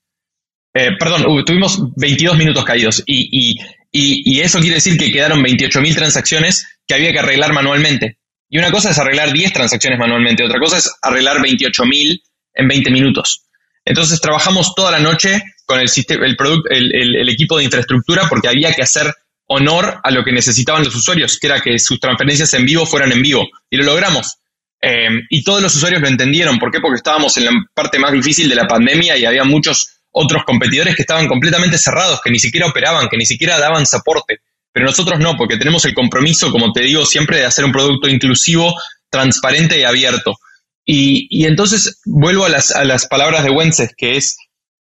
Eh, 0.75 0.91
perdón, 0.99 1.45
tuvimos 1.45 1.79
22 1.97 2.37
minutos 2.37 2.65
caídos. 2.65 3.03
Y, 3.07 3.59
eso 3.93 4.61
quiere 4.61 4.77
decir 4.77 4.97
que 4.99 5.11
quedaron 5.11 5.43
28 5.43 5.81
mil 5.81 5.95
transacciones 5.95 6.67
que 6.87 6.95
había 6.95 7.13
que 7.13 7.19
arreglar 7.19 7.53
manualmente. 7.53 8.19
Y 8.49 8.59
una 8.59 8.71
cosa 8.71 8.91
es 8.91 8.99
arreglar 8.99 9.33
10 9.33 9.53
transacciones 9.53 9.99
manualmente, 9.99 10.45
otra 10.45 10.59
cosa 10.59 10.79
es 10.79 10.91
arreglar 11.03 11.41
28 11.41 11.85
mil 11.85 12.23
en 12.55 12.69
20 12.69 12.91
minutos. 12.91 13.43
Entonces, 13.85 14.21
trabajamos 14.21 14.75
toda 14.75 14.91
la 14.91 15.01
noche 15.01 15.43
con 15.65 15.81
el, 15.81 15.89
el, 16.71 17.17
el 17.17 17.29
equipo 17.29 17.59
de 17.59 17.65
infraestructura 17.65 18.29
porque 18.29 18.49
había 18.49 18.73
que 18.73 18.83
hacer 18.83 19.13
honor 19.47 20.01
a 20.03 20.11
lo 20.13 20.23
que 20.23 20.33
necesitaban 20.33 20.85
los 20.85 20.95
usuarios, 20.95 21.39
que 21.39 21.49
era 21.49 21.61
que 21.61 21.79
sus 21.79 21.99
transferencias 21.99 22.55
en 22.55 22.65
vivo 22.65 22.87
fueran 22.87 23.11
en 23.13 23.21
vivo. 23.21 23.49
Y 23.69 23.77
lo 23.77 23.85
logramos. 23.85 24.37
Em, 24.81 25.27
y 25.29 25.43
todos 25.43 25.61
los 25.61 25.75
usuarios 25.75 26.01
lo 26.01 26.09
entendieron. 26.09 26.59
¿Por 26.59 26.71
qué? 26.71 26.81
Porque 26.81 26.97
estábamos 26.97 27.37
en 27.37 27.47
la 27.47 27.51
parte 27.75 27.99
más 27.99 28.13
difícil 28.13 28.49
de 28.49 28.55
la 28.55 28.67
pandemia 28.67 29.17
y 29.17 29.25
había 29.25 29.45
muchos 29.45 30.01
otros 30.13 30.45
competidores 30.45 30.95
que 30.95 31.03
estaban 31.03 31.27
completamente 31.27 31.79
cerrados, 31.79 32.21
que 32.23 32.31
ni 32.31 32.39
siquiera 32.39 32.69
operaban, 32.69 33.09
que 33.09 33.17
ni 33.17 33.27
siquiera 33.27 33.59
daban 33.59 33.87
soporte. 33.87 34.41
Pero 34.73 34.87
nosotros 34.87 35.19
no, 35.19 35.37
porque 35.37 35.57
tenemos 35.57 35.85
el 35.85 35.95
compromiso, 35.95 36.51
como 36.51 36.73
te 36.73 36.83
digo 36.83 37.05
siempre, 37.05 37.39
de 37.39 37.45
hacer 37.45 37.65
un 37.65 37.73
producto 37.73 38.09
inclusivo, 38.09 38.75
transparente 39.11 39.81
y 39.81 39.83
abierto. 39.83 40.37
Y, 40.93 41.47
entonces 41.47 42.01
vuelvo 42.05 42.45
a 42.45 42.49
las, 42.49 43.07
palabras 43.07 43.45
de 43.45 43.51
Wences, 43.51 43.95
que 43.97 44.17
es 44.17 44.37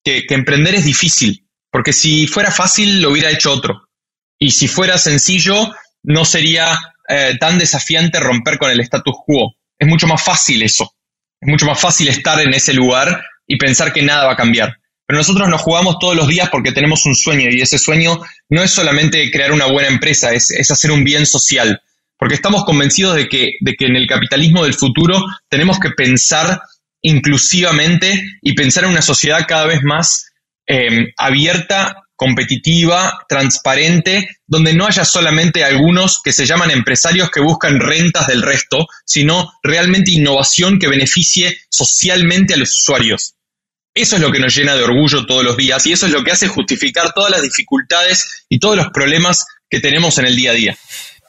que, 0.04 0.24
emprender 0.30 0.76
es 0.76 0.86
difícil, 0.86 1.48
porque 1.72 1.94
si 1.94 2.28
fuera 2.28 2.52
fácil 2.52 3.02
lo 3.02 3.12
hubiera 3.12 3.32
hecho 3.32 3.52
otro. 3.52 3.90
Y 4.38 4.52
si 4.52 4.68
fuera 4.68 4.98
sencillo, 4.98 5.74
no 6.04 6.26
sería 6.26 6.80
eh, 7.10 7.38
tan 7.40 7.58
desafiante 7.58 8.20
romper 8.20 8.58
con 8.58 8.70
el 8.70 8.82
status 8.82 9.16
quo 9.26 9.56
es 9.78 9.88
mucho 9.88 10.08
más 10.08 10.24
fácil 10.24 10.64
eso. 10.64 10.96
Es 11.42 11.50
mucho 11.50 11.66
más 11.66 11.80
fácil 11.80 12.08
estar 12.08 12.40
en 12.40 12.54
ese 12.54 12.74
lugar 12.74 13.24
y 13.48 13.58
pensar 13.58 13.94
que 13.94 14.02
nada 14.02 14.26
va 14.26 14.34
a 14.34 14.38
cambiar. 14.38 14.78
Pero 15.08 15.20
nosotros 15.20 15.50
nos 15.50 15.62
jugamos 15.62 15.98
todos 16.00 16.16
los 16.16 16.28
días 16.28 16.50
porque 16.50 16.72
tenemos 16.72 17.06
un 17.06 17.16
sueño 17.16 17.50
y 17.52 17.62
ese 17.62 17.78
sueño 17.78 18.22
no 18.50 18.64
es 18.64 18.72
solamente 18.72 19.30
crear 19.32 19.52
una 19.52 19.66
buena 19.66 19.90
empresa, 19.90 20.34
es, 20.34 20.52
hacer 20.70 20.92
un 20.92 21.04
bien 21.04 21.26
social. 21.26 21.82
Porque 22.18 22.36
estamos 22.36 22.64
convencidos 22.64 23.16
de 23.16 23.28
que, 23.28 23.54
de 23.60 23.74
que 23.74 23.86
en 23.86 23.96
el 23.96 24.08
capitalismo 24.08 24.64
del 24.64 24.74
futuro 24.74 25.22
tenemos 25.50 25.80
que 25.80 25.92
pensar 25.92 26.62
inclusivamente 27.02 28.24
y 28.42 28.54
pensar 28.54 28.86
en 28.86 28.92
una 28.92 29.02
sociedad 29.02 29.46
cada 29.48 29.66
vez 29.66 29.82
más 29.84 30.32
eh, 30.68 31.14
abierta 31.18 32.06
competitiva, 32.16 33.26
transparente, 33.28 34.28
donde 34.48 34.74
no 34.74 34.88
haya 34.88 35.04
solamente 35.04 35.64
algunos 35.64 36.22
que 36.24 36.32
se 36.32 36.46
llaman 36.46 36.72
empresarios 36.72 37.30
que 37.30 37.42
buscan 37.42 37.80
rentas 37.80 38.28
del 38.28 38.42
resto, 38.42 38.88
sino 39.06 39.52
realmente 39.62 40.12
innovación 40.12 40.80
que 40.80 40.88
beneficie 40.88 41.58
socialmente 41.70 42.54
a 42.54 42.58
los 42.58 42.70
usuarios. 42.70 43.36
Eso 43.94 44.16
es 44.16 44.22
lo 44.22 44.32
que 44.32 44.40
nos 44.40 44.56
llena 44.56 44.76
de 44.76 44.84
orgullo 44.84 45.26
todos 45.26 45.44
los 45.44 45.58
días 45.58 45.86
y 45.88 45.94
eso 45.94 46.06
es 46.06 46.12
lo 46.12 46.24
que 46.24 46.32
hace 46.32 46.48
justificar 46.48 47.14
todas 47.14 47.32
las 47.32 47.42
dificultades 47.42 48.46
y 48.50 48.60
todos 48.60 48.76
los 48.76 48.88
problemas 48.88 49.46
que 49.70 49.80
tenemos 49.80 50.18
en 50.18 50.26
el 50.26 50.36
día 50.36 50.52
a 50.52 50.54
día. 50.54 50.78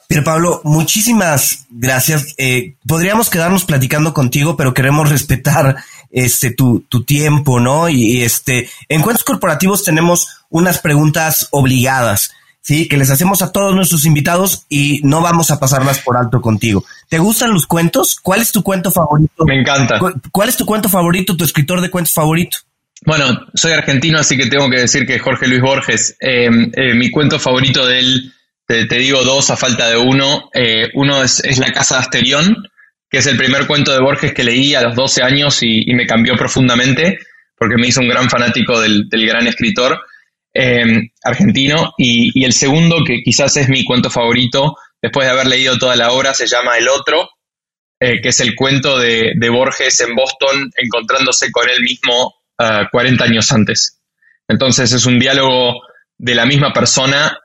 Pero 0.07 0.23
Pablo, 0.23 0.61
muchísimas 0.63 1.65
gracias. 1.69 2.33
Eh, 2.37 2.75
podríamos 2.87 3.29
quedarnos 3.29 3.65
platicando 3.65 4.13
contigo, 4.13 4.55
pero 4.55 4.73
queremos 4.73 5.09
respetar 5.09 5.75
este 6.11 6.51
tu, 6.51 6.85
tu 6.87 7.03
tiempo, 7.03 7.59
¿no? 7.59 7.89
Y, 7.89 8.21
este, 8.21 8.69
en 8.87 9.01
cuentos 9.01 9.25
corporativos 9.25 9.83
tenemos 9.83 10.45
unas 10.49 10.79
preguntas 10.79 11.49
obligadas, 11.51 12.31
¿sí? 12.61 12.87
Que 12.87 12.95
les 12.95 13.11
hacemos 13.11 13.41
a 13.41 13.51
todos 13.51 13.75
nuestros 13.75 14.05
invitados 14.05 14.65
y 14.69 15.01
no 15.03 15.21
vamos 15.21 15.51
a 15.51 15.59
pasarlas 15.59 15.99
por 15.99 16.15
alto 16.15 16.39
contigo. 16.39 16.85
¿Te 17.09 17.19
gustan 17.19 17.51
los 17.51 17.67
cuentos? 17.67 18.17
¿Cuál 18.21 18.41
es 18.41 18.53
tu 18.53 18.63
cuento 18.63 18.91
favorito? 18.91 19.43
Me 19.45 19.59
encanta. 19.59 19.99
¿Cuál 20.31 20.47
es 20.47 20.55
tu 20.55 20.65
cuento 20.65 20.87
favorito, 20.87 21.35
tu 21.35 21.43
escritor 21.43 21.81
de 21.81 21.89
cuentos 21.89 22.13
favorito? 22.13 22.59
Bueno, 23.05 23.25
soy 23.53 23.73
argentino, 23.73 24.19
así 24.19 24.37
que 24.37 24.47
tengo 24.47 24.69
que 24.69 24.79
decir 24.79 25.05
que 25.05 25.19
Jorge 25.19 25.47
Luis 25.47 25.61
Borges, 25.61 26.15
eh, 26.19 26.49
eh, 26.73 26.93
mi 26.95 27.11
cuento 27.11 27.39
favorito 27.39 27.85
de 27.85 27.99
él 27.99 28.33
te, 28.67 28.97
digo 28.97 29.23
dos 29.23 29.49
a 29.49 29.57
falta 29.57 29.87
de 29.89 29.97
uno. 29.97 30.49
Eh, 30.53 30.89
uno 30.93 31.23
es, 31.23 31.41
La 31.57 31.71
Casa 31.71 31.95
de 31.95 32.01
Asterión, 32.01 32.67
que 33.09 33.19
es 33.19 33.27
el 33.27 33.37
primer 33.37 33.65
cuento 33.65 33.93
de 33.93 34.01
Borges 34.01 34.33
que 34.33 34.43
leí 34.43 34.75
a 34.75 34.81
los 34.81 34.95
12 34.95 35.23
años 35.23 35.59
y, 35.61 35.85
me 35.93 36.05
cambió 36.05 36.35
profundamente, 36.35 37.17
porque 37.57 37.77
me 37.77 37.87
hizo 37.87 38.01
un 38.01 38.09
gran 38.09 38.29
fanático 38.29 38.79
del, 38.79 39.07
gran 39.09 39.47
escritor 39.47 40.01
em, 40.53 41.09
argentino. 41.23 41.93
Y, 41.97 42.43
el 42.43 42.51
segundo, 42.51 43.03
que 43.05 43.21
quizás 43.23 43.55
es 43.55 43.69
mi 43.69 43.85
cuento 43.85 44.09
favorito, 44.09 44.75
después 45.01 45.25
de 45.25 45.31
haber 45.31 45.47
leído 45.47 45.77
toda 45.77 45.95
la 45.95 46.11
obra, 46.11 46.33
se 46.33 46.47
llama 46.47 46.77
El 46.77 46.89
Otro, 46.89 47.29
eh, 47.99 48.19
que 48.21 48.29
es 48.29 48.39
el 48.41 48.53
cuento 48.53 48.99
de, 48.99 49.33
Borges 49.49 50.01
en 50.01 50.13
Boston 50.13 50.69
encontrándose 50.75 51.51
con 51.51 51.69
él 51.69 51.81
mismo 51.81 52.35
40 52.91 53.23
ah, 53.23 53.27
años 53.27 53.51
antes. 53.53 54.01
Entonces 54.45 54.91
es 54.91 55.05
un 55.05 55.19
diálogo 55.19 55.81
de 56.17 56.35
la 56.35 56.45
misma 56.45 56.73
persona 56.73 57.37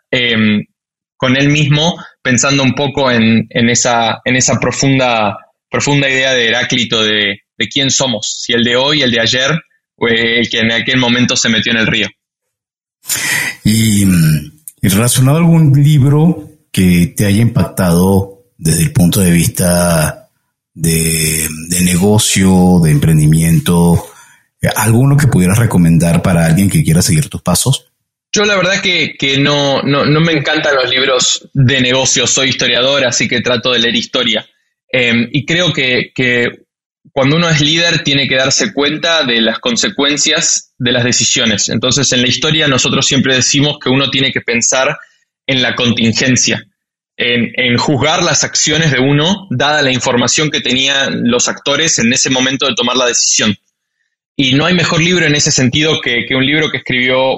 con 1.23 1.37
él 1.37 1.51
mismo, 1.51 2.05
pensando 2.21 2.65
un 2.65 2.75
poco 2.75 3.09
en, 3.09 3.47
esa, 3.69 4.21
profunda, 4.61 5.39
profunda 5.71 6.11
idea 6.11 6.35
de 6.35 6.49
Heráclito 6.49 7.01
de, 7.05 7.39
quién 7.73 7.93
somos, 7.93 8.41
si 8.43 8.55
el 8.55 8.65
de 8.65 8.75
hoy, 8.75 9.03
el 9.03 9.13
de 9.13 9.21
ayer, 9.21 9.53
o 9.95 10.09
el 10.09 10.51
que 10.51 10.59
en 10.59 10.73
aquel 10.73 10.99
momento 10.99 11.37
se 11.37 11.49
metió 11.49 11.71
en 11.71 11.79
el 11.79 11.87
río. 11.87 12.09
Y, 13.63 14.05
relacionado 14.83 15.37
a 15.37 15.41
algún 15.41 15.81
libro 15.81 16.51
que 16.73 17.15
te 17.17 17.27
haya 17.27 17.41
impactado 17.41 18.47
desde 18.59 18.83
el 18.83 18.93
punto 18.93 19.21
de 19.21 19.31
vista 19.31 20.29
de, 20.75 21.47
de 21.69 21.81
negocio, 21.83 22.81
de 22.83 22.91
emprendimiento, 22.91 24.07
alguno 24.75 25.17
que 25.17 25.29
pudieras 25.29 25.59
recomendar 25.59 26.21
para 26.21 26.47
alguien 26.47 26.69
que 26.69 26.83
quiera 26.83 27.01
seguir 27.01 27.29
tus 27.29 27.43
pasos? 27.43 27.92
Yo 28.35 28.45
la 28.45 28.57
verdad 28.57 28.81
que, 28.81 29.15
que 29.19 29.37
no, 29.37 29.83
no, 29.83 30.07
no, 30.07 30.21
me 30.21 30.33
encantan 30.33 30.75
los 30.75 30.89
libros 30.89 31.51
de 31.53 31.83
negocios, 31.83 32.31
soy 32.31 32.49
historiador, 32.49 33.05
así 33.05 33.29
que 33.29 33.43
trato 33.43 33.71
de 33.71 33.79
leer 33.79 33.95
historia. 33.95 34.47
Em, 34.89 35.29
y 35.31 35.45
creo 35.45 35.71
que, 35.71 36.13
que, 36.15 36.49
cuando 37.11 37.37
uno 37.37 37.51
es 37.51 37.61
líder 37.61 38.03
tiene 38.03 38.27
que 38.27 38.37
darse 38.37 38.73
cuenta 38.73 39.25
de 39.25 39.43
las 39.43 39.59
consecuencias 39.59 40.73
de 40.79 40.93
las 40.93 41.05
decisiones. 41.05 41.69
Entonces 41.69 42.11
en 42.13 42.23
la 42.23 42.29
historia 42.29 42.69
nosotros 42.69 43.07
siempre 43.07 43.35
decimos 43.35 43.77
que 43.79 43.91
uno 43.91 44.09
tiene 44.11 44.33
que 44.33 44.41
pensar 44.41 44.97
en 45.47 45.61
la 45.61 45.75
contingencia, 45.75 46.65
en, 47.19 47.53
en 47.55 47.77
juzgar 47.77 48.23
las 48.23 48.45
acciones 48.45 48.93
de 48.93 49.01
uno 49.01 49.47
dada 49.51 49.83
la 49.83 49.93
información 49.93 50.51
que 50.51 50.61
tenían 50.61 51.25
los 51.25 51.49
actores 51.49 51.99
en 51.99 52.11
ese 52.13 52.31
momento 52.31 52.67
de 52.67 52.75
tomar 52.75 52.97
la 52.97 53.07
decisión. 53.07 53.55
Y 54.37 54.55
no 54.55 54.65
hay 54.65 54.75
mejor 54.75 55.03
libro 55.03 55.27
en 55.27 55.35
ese 55.35 55.51
sentido 55.51 56.01
que, 56.01 56.25
que 56.27 56.35
un 56.35 56.47
libro 56.47 56.71
que 56.71 56.79
escribió 56.79 57.37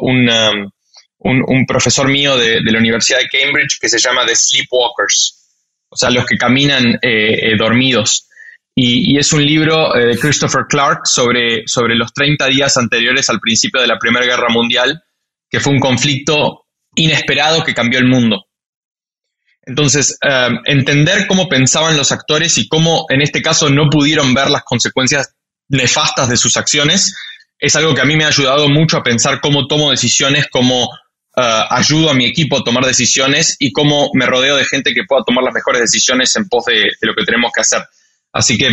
un, 1.24 1.66
profesor 1.66 2.08
mío 2.08 2.37
de, 2.37 2.60
la 2.62 2.78
Universidad 2.78 3.18
de 3.18 3.28
Cambridge 3.28 3.78
que 3.80 3.88
se 3.88 3.98
llama 3.98 4.26
The 4.26 4.37
Sleepwalkers, 4.37 5.56
o 5.88 5.96
sea, 5.96 6.10
los 6.10 6.26
que 6.26 6.37
caminan 6.37 6.98
eh, 7.02 7.52
eh, 7.52 7.56
dormidos. 7.56 8.28
y, 8.74 9.18
es 9.18 9.32
un 9.32 9.44
libro 9.44 9.94
eh, 9.94 10.06
de 10.06 10.18
Christopher 10.18 10.64
Clark 10.68 11.06
sobre, 11.06 11.62
sobre 11.66 11.94
los 11.94 12.12
30 12.12 12.46
días 12.48 12.76
anteriores 12.76 13.30
al 13.30 13.40
principio 13.40 13.80
de 13.80 13.87
la 13.87 13.98
Primera 13.98 14.26
Guerra 14.26 14.48
Mundial, 14.50 15.02
que 15.48 15.60
fue 15.60 15.72
un 15.72 15.80
conflicto 15.80 16.66
inesperado 16.96 17.64
que 17.64 17.74
cambió 17.74 17.98
el 17.98 18.08
mundo. 18.08 18.46
Entonces, 19.62 20.18
eh, 20.22 20.48
entender 20.66 21.26
cómo 21.26 21.48
pensaban 21.48 21.96
los 21.96 22.12
actores 22.12 22.58
y 22.58 22.68
cómo 22.68 23.06
en 23.08 23.22
este 23.22 23.40
caso 23.40 23.70
no 23.70 23.88
pudieron 23.88 24.34
ver 24.34 24.50
las 24.50 24.62
consecuencias 24.62 25.34
nefastas 25.68 26.28
de 26.28 26.37
sus 26.37 26.56
acciones 26.58 27.14
es 27.58 27.76
algo 27.76 27.94
que 27.94 28.02
a 28.02 28.04
mí 28.04 28.16
me 28.16 28.24
ha 28.24 28.28
ayudado 28.28 28.68
mucho 28.68 28.98
a 28.98 29.02
pensar 29.02 29.40
cómo 29.40 29.66
tomo 29.66 29.90
decisiones, 29.90 30.46
cómo 30.50 30.90
eh, 31.36 31.62
ayudo 31.70 32.10
a 32.10 32.14
mi 32.14 32.26
equipo 32.26 32.58
a 32.58 32.64
tomar 32.64 32.84
decisiones 32.84 33.56
y 33.58 33.72
cómo 33.72 34.10
me 34.14 34.26
rodeo 34.26 34.56
de 34.56 34.64
gente 34.64 34.94
que 34.94 35.02
pueda 35.02 35.24
tomar 35.26 35.42
las 35.42 35.54
mejores 35.54 35.80
decisiones 35.80 36.34
en 36.36 36.48
pos 36.48 36.66
de 36.66 36.84
lo 37.00 37.14
que 37.14 37.24
tenemos 37.24 37.50
que 37.52 37.60
hacer. 37.60 37.82
Así 38.32 38.56
que, 38.56 38.68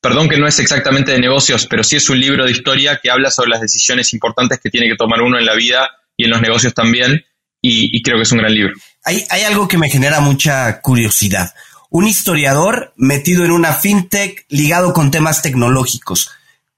perdón 0.00 0.28
que 0.28 0.38
no 0.38 0.46
es 0.46 0.58
exactamente 0.58 1.12
de 1.12 1.18
negocios, 1.18 1.66
pero 1.66 1.82
sí 1.82 1.96
es 1.96 2.08
un 2.08 2.20
libro 2.20 2.44
de 2.44 2.52
historia 2.52 3.00
que 3.02 3.10
habla 3.10 3.30
sobre 3.30 3.50
las 3.50 3.60
decisiones 3.60 4.12
importantes 4.14 4.60
que 4.62 4.70
tiene 4.70 4.88
que 4.88 4.96
tomar 4.96 5.20
uno 5.20 5.38
en 5.38 5.46
la 5.46 5.54
vida 5.54 5.90
y 6.16 6.24
en 6.24 6.30
los 6.30 6.40
negocios 6.40 6.72
también, 6.72 7.24
y, 7.60 8.00
creo 8.02 8.16
que 8.16 8.22
es 8.22 8.32
un 8.32 8.38
gran 8.38 8.54
libro. 8.54 8.74
Hay, 9.04 9.24
hay 9.28 9.42
algo 9.42 9.66
que 9.66 9.76
me 9.76 9.90
genera 9.90 10.20
mucha 10.20 10.80
curiosidad. 10.80 11.52
Un 11.90 12.06
historiador 12.06 12.92
metido 12.96 13.44
en 13.44 13.50
una 13.50 13.72
fintech 13.72 14.44
ligado 14.48 14.92
con 14.92 15.10
temas 15.10 15.42
tecnológicos. 15.42 16.30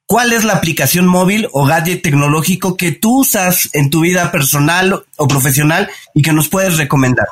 ¿Cuál 0.08 0.32
es 0.32 0.42
la 0.42 0.54
aplicación 0.54 1.06
móvil 1.06 1.48
o 1.52 1.66
gadget 1.66 2.00
tecnológico 2.00 2.78
que 2.78 2.92
tú 2.92 3.20
usas 3.20 3.68
en 3.74 3.90
tu 3.90 4.00
vida 4.00 4.32
personal 4.32 5.04
o 5.16 5.28
profesional 5.28 5.90
y 6.14 6.22
que 6.22 6.32
nos 6.32 6.48
puedes 6.48 6.78
recomendar? 6.78 7.26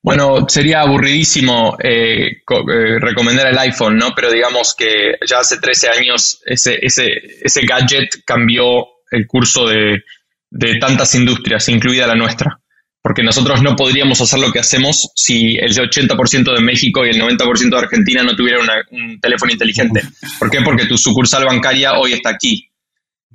Bueno, 0.00 0.48
sería 0.48 0.82
aburridísimo 0.82 1.76
eh, 1.82 2.28
eh, 2.28 2.98
recomendar 3.00 3.48
el 3.48 3.58
iPhone, 3.58 3.96
¿no? 3.96 4.14
Pero 4.14 4.30
digamos 4.30 4.76
que 4.76 5.16
ya 5.28 5.40
hace 5.40 5.58
13 5.58 5.88
años 5.88 6.40
ese, 6.46 6.78
ese, 6.80 7.20
ese 7.42 7.66
gadget 7.66 8.22
cambió 8.24 8.86
el 9.10 9.26
curso 9.26 9.66
de, 9.66 10.04
de 10.50 10.76
tantas 10.76 11.16
industrias, 11.16 11.68
incluida 11.68 12.06
la 12.06 12.14
nuestra. 12.14 12.60
Porque 13.04 13.22
nosotros 13.22 13.60
no 13.60 13.76
podríamos 13.76 14.18
hacer 14.22 14.40
lo 14.40 14.50
que 14.50 14.60
hacemos 14.60 15.10
si 15.14 15.56
el 15.56 15.76
80% 15.76 16.54
de 16.54 16.62
México 16.62 17.04
y 17.04 17.10
el 17.10 17.20
90% 17.20 17.68
de 17.68 17.76
Argentina 17.76 18.22
no 18.22 18.34
tuvieran 18.34 18.66
un 18.92 19.20
teléfono 19.20 19.52
inteligente. 19.52 20.00
¿Por 20.38 20.50
qué? 20.50 20.62
Porque 20.62 20.86
tu 20.86 20.96
sucursal 20.96 21.44
bancaria 21.44 21.98
hoy 21.98 22.14
está 22.14 22.30
aquí 22.30 22.70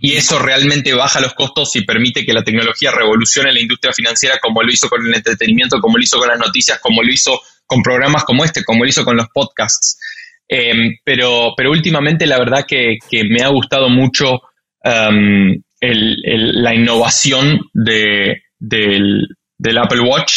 y 0.01 0.13
eso 0.13 0.39
realmente 0.39 0.93
baja 0.93 1.19
los 1.19 1.33
costos 1.33 1.75
y 1.75 1.83
permite 1.83 2.25
que 2.25 2.33
la 2.33 2.43
tecnología 2.43 2.91
revolucione 2.91 3.51
la 3.51 3.59
industria 3.59 3.93
financiera 3.93 4.39
como 4.41 4.63
lo 4.63 4.71
hizo 4.71 4.89
con 4.89 5.05
el 5.05 5.13
entretenimiento, 5.13 5.79
como 5.79 5.97
lo 5.97 6.03
hizo 6.03 6.17
con 6.17 6.29
las 6.29 6.39
noticias, 6.39 6.79
como 6.79 7.03
lo 7.03 7.11
hizo 7.11 7.39
con 7.65 7.83
programas 7.83 8.23
como 8.23 8.43
este, 8.43 8.63
como 8.63 8.83
lo 8.83 8.89
hizo 8.89 9.05
con 9.05 9.17
los 9.17 9.27
podcasts. 9.31 9.99
Em, 10.47 10.95
pero, 11.03 11.53
pero 11.55 11.69
últimamente 11.69 12.25
la 12.25 12.39
verdad 12.39 12.65
que, 12.67 12.97
me 13.29 13.43
ha 13.43 13.49
gustado 13.49 13.89
mucho 13.89 14.41
em, 14.83 15.61
la 15.81 16.73
innovación 16.73 17.59
de, 17.73 18.41
del, 18.57 19.27
Apple 19.81 20.01
Watch. 20.01 20.33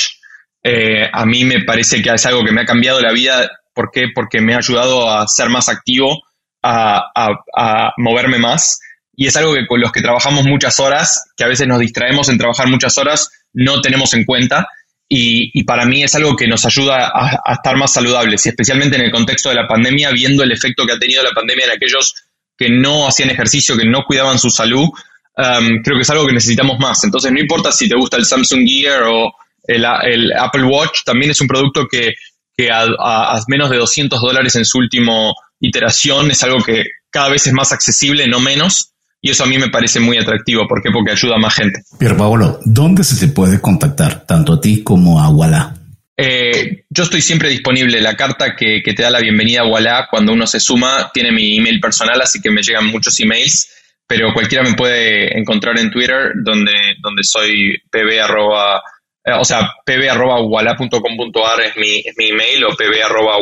Eh, 0.63 1.09
a 1.13 1.27
mí 1.27 1.45
me 1.45 1.65
parece 1.65 2.03
que 2.03 2.11
es 2.11 2.27
algo 2.27 2.45
que 2.45 2.53
me 2.53 2.63
ha 2.63 2.67
cambiado 2.67 3.01
la 3.01 3.13
vida. 3.13 3.51
¿Por 3.75 3.91
qué? 3.93 4.05
Porque 4.15 4.41
me 4.41 4.55
ha 4.55 4.59
ayudado 4.59 5.11
a 5.11 5.27
ser 5.27 5.49
más 5.49 5.69
activo, 5.69 6.23
a 6.63 7.93
moverme 7.97 8.39
más 8.39 8.79
y 9.15 9.27
es 9.27 9.37
algo 9.37 9.55
que 9.55 9.67
con 9.67 9.81
los 9.81 9.93
que 9.93 10.01
trabajamos 10.01 10.45
muchas 10.45 10.81
horas, 10.81 11.33
que 11.37 11.45
a 11.45 11.49
veces 11.49 11.67
nos 11.67 11.81
distraemos 11.81 12.29
en 12.29 12.39
trabajar 12.39 12.69
muchas 12.69 12.97
horas, 12.99 13.31
no 13.53 13.81
tenemos 13.81 14.15
en 14.15 14.25
cuenta. 14.25 14.67
Y, 15.15 15.63
para 15.65 15.85
mí 15.85 16.03
es 16.03 16.15
algo 16.15 16.35
que 16.35 16.49
nos 16.49 16.65
ayuda 16.65 17.13
a, 17.15 17.53
estar 17.53 17.77
más 17.77 17.93
saludables 17.93 18.47
y 18.47 18.49
especialmente 18.49 18.97
en 18.97 19.03
el 19.03 19.11
contexto 19.11 19.51
de 19.51 19.57
la 19.57 19.69
pandemia, 19.69 20.11
viendo 20.11 20.43
el 20.43 20.53
efecto 20.53 20.87
que 20.87 20.95
ha 20.95 20.99
tenido 20.99 21.23
la 21.23 21.33
pandemia 21.33 21.67
en 21.67 21.73
aquellos 21.73 22.15
que 22.57 22.71
no 22.71 23.07
hacían 23.07 23.29
ejercicio, 23.29 23.77
que 23.77 23.85
no 23.85 24.05
cuidaban 24.05 24.39
su 24.39 24.49
salud, 24.49 24.89
um, 25.37 25.83
creo 25.83 25.97
que 25.97 26.03
es 26.03 26.11
algo 26.11 26.27
que 26.27 26.33
necesitamos 26.33 26.79
más. 26.79 27.03
Entonces, 27.05 27.33
no 27.33 27.41
importa 27.41 27.73
si 27.73 27.89
te 27.89 27.97
gusta 27.97 28.17
el 28.17 28.25
Samsung 28.25 28.67
Gear 28.67 29.03
o 29.05 29.33
el, 29.65 29.85
Apple 30.33 30.65
Watch, 30.65 31.01
también 31.05 31.31
es 31.31 31.41
un 31.41 31.49
producto 31.49 31.87
que, 31.87 32.15
a, 32.71 32.85
a, 32.99 33.41
menos 33.49 33.71
de 33.71 33.79
200 33.79 34.21
dólares 34.21 34.55
en 34.57 34.65
su 34.65 34.79
última 34.79 35.33
iteración 35.61 36.31
es 36.31 36.43
algo 36.43 36.63
que 36.63 36.85
cada 37.11 37.29
vez 37.29 37.47
es 37.47 37.53
más 37.53 37.73
accesible, 37.73 38.27
no 38.27 38.41
menos. 38.41 38.93
Y 39.25 39.31
eso 39.31 39.45
a 39.45 39.47
mí 39.47 39.57
me 39.57 39.69
parece 39.69 40.01
muy 40.01 40.19
atractivo. 40.19 40.67
¿Por 40.67 40.83
qué? 40.83 40.91
Porque 40.93 41.13
ayuda 41.13 41.37
a 41.37 41.39
más 41.39 41.55
gente. 41.55 41.81
Pierre 41.97 42.17
Paolo, 42.17 42.59
¿dónde 42.65 43.05
se 43.05 43.25
te 43.25 43.33
puede 43.33 43.61
contactar, 43.61 44.27
tanto 44.27 44.55
a 44.55 44.61
ti 44.61 44.83
como 44.83 45.23
a 45.23 45.29
Walla? 45.29 45.75
Eh, 46.17 46.85
yo 46.91 47.05
estoy 47.05 47.23
siempre 47.23 47.49
disponible. 47.49 48.01
La 48.01 48.17
carta 48.17 48.57
que, 48.57 48.83
te 48.85 49.03
da 49.03 49.11
la 49.11 49.21
bienvenida 49.21 49.61
a 49.61 49.67
Walla 49.67 50.09
cuando 50.11 50.33
uno 50.33 50.47
se 50.47 50.59
suma 50.59 51.11
tiene 51.15 51.31
mi 51.31 51.57
email 51.57 51.79
personal, 51.79 52.21
así 52.21 52.41
que 52.41 52.51
me 52.51 52.63
llegan 52.63 52.87
muchos 52.87 53.19
emails. 53.21 53.69
Pero 54.15 54.35
cualquiera 54.35 54.63
me 54.63 54.75
puede 54.75 55.39
encontrar 55.39 55.79
en 55.79 55.91
Twitter, 55.91 56.33
donde, 56.45 56.97
donde 57.01 57.25
soy 57.25 57.79
pb 57.91 58.21
arroba, 58.21 58.83
eh, 59.25 59.33
o 59.41 59.43
sea, 59.43 59.73
pb 59.87 60.11
arroba 60.11 60.37
es 61.65 61.77
mi, 61.79 62.01
es 62.01 62.15
mi 62.19 62.29
email 62.29 62.63
o 62.65 62.77
pb 62.77 63.03
arroba 63.03 63.39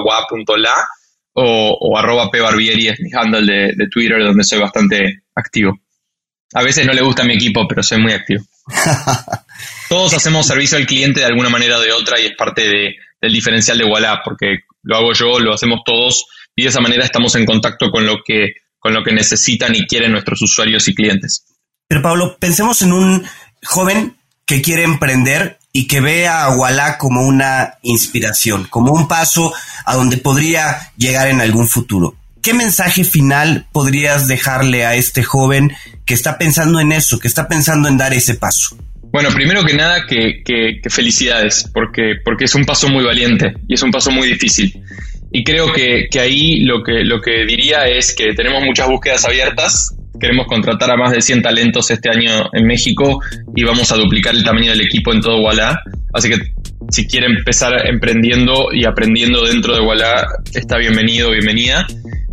o, 1.33 1.79
o 1.81 1.99
arroba 1.99 2.31
pbarbieri 2.31 2.87
es 2.87 3.01
mi 3.01 3.11
handle 3.13 3.53
de, 3.53 3.73
de 3.75 3.89
Twitter, 3.89 4.23
donde 4.23 4.45
soy 4.45 4.61
bastante 4.61 5.23
activo. 5.35 5.77
A 6.55 6.63
veces 6.63 6.87
no 6.87 6.93
le 6.93 7.03
gusta 7.03 7.25
mi 7.25 7.35
equipo, 7.35 7.67
pero 7.67 7.83
soy 7.83 7.99
muy 7.99 8.13
activo. 8.13 8.45
Todos 9.89 10.15
hacemos 10.15 10.47
servicio 10.47 10.79
al 10.79 10.87
cliente 10.87 11.19
de 11.19 11.27
alguna 11.27 11.49
manera 11.49 11.79
o 11.79 11.81
de 11.81 11.91
otra 11.91 12.21
y 12.21 12.27
es 12.27 12.37
parte 12.37 12.69
de, 12.69 12.95
del 13.21 13.33
diferencial 13.33 13.77
de 13.77 13.87
Walla, 13.87 14.21
porque 14.25 14.61
lo 14.85 14.97
hago 14.99 15.15
yo, 15.15 15.41
lo 15.41 15.53
hacemos 15.53 15.81
todos 15.85 16.27
y 16.55 16.63
de 16.63 16.69
esa 16.69 16.81
manera 16.81 17.05
estamos 17.05 17.35
en 17.35 17.45
contacto 17.45 17.91
con 17.91 18.07
lo 18.07 18.23
que, 18.25 18.55
con 18.81 18.95
lo 18.95 19.05
que 19.05 19.13
necesitan 19.13 19.75
y 19.75 19.87
quieren 19.87 20.13
nuestros 20.13 20.43
usuarios 20.43 20.89
y 20.89 20.95
clientes. 20.95 21.45
Pero 21.87 22.03
Pablo, 22.03 22.37
pensemos 22.41 22.83
en 22.83 22.93
un 22.93 23.27
joven 23.63 24.17
que 24.45 24.63
quiere 24.63 24.83
emprender 24.83 25.59
y 25.73 25.87
que 25.87 26.01
ve 26.01 26.27
a 26.27 26.51
Walla 26.51 26.99
como 26.99 27.23
una 27.23 27.75
inspiración, 27.83 28.67
como 28.69 28.93
un 28.93 29.07
paso 29.07 29.53
a 29.85 29.95
donde 29.95 30.17
podría 30.17 30.93
llegar 30.97 31.29
en 31.29 31.41
algún 31.41 31.69
futuro. 31.69 32.17
¿Qué 32.43 32.55
mensaje 32.55 33.05
final 33.05 33.67
podrías 33.71 34.27
dejarle 34.27 34.87
a 34.87 34.95
este 34.95 35.23
joven 35.23 35.73
que 36.07 36.15
está 36.15 36.39
pensando 36.39 36.81
en 36.81 36.91
eso, 36.91 37.19
que 37.19 37.29
está 37.29 37.47
pensando 37.47 37.89
en 37.89 37.99
dar 37.99 38.15
ese 38.15 38.35
paso? 38.35 38.77
Bueno, 39.13 39.31
primero 39.31 39.65
que 39.65 39.75
nada, 39.75 40.07
que, 40.07 40.81
felicidades, 40.89 41.69
porque, 41.75 42.15
porque 42.25 42.45
es 42.45 42.55
un 42.55 42.65
paso 42.65 42.89
muy 42.89 43.05
valiente 43.05 43.55
y 43.69 43.75
es 43.75 43.83
un 43.83 43.91
paso 43.91 44.11
muy 44.11 44.29
difícil. 44.29 44.83
Y 45.33 45.45
creo 45.45 45.73
que, 45.73 46.09
ahí 46.19 46.61
lo 46.61 46.83
que, 46.83 47.05
lo 47.05 47.21
que 47.21 47.45
diría 47.47 47.87
es 47.87 48.15
que 48.15 48.35
tenemos 48.35 48.65
muchas 48.65 48.89
búsquedas 48.89 49.25
abiertas, 49.25 49.97
queremos 50.21 50.47
contratar 50.47 50.91
a 50.91 50.97
más 50.97 51.13
de 51.13 51.23
100 51.23 51.43
talentos 51.43 51.91
este 51.91 52.11
año 52.11 52.51
en 52.53 52.67
México 52.67 53.21
y 53.55 53.65
vamos 53.65 53.91
a 53.93 53.97
duplicar 53.97 54.35
el 54.35 54.45
tamaño 54.45 54.71
del 54.71 54.83
equipo 54.83 55.13
en 55.13 55.21
todo 55.21 55.41
Walla. 55.41 55.81
Así 56.13 56.29
que 56.29 56.37
si 56.91 57.07
quiere 57.07 57.27
empezar 57.27 57.73
emprendiendo 57.87 58.69
y 58.73 58.85
aprendiendo 58.85 59.45
dentro 59.45 59.75
de 59.75 59.81
Walla, 59.81 60.27
está 60.53 60.79
bienvenido, 60.79 61.31
bienvenida. 61.31 61.87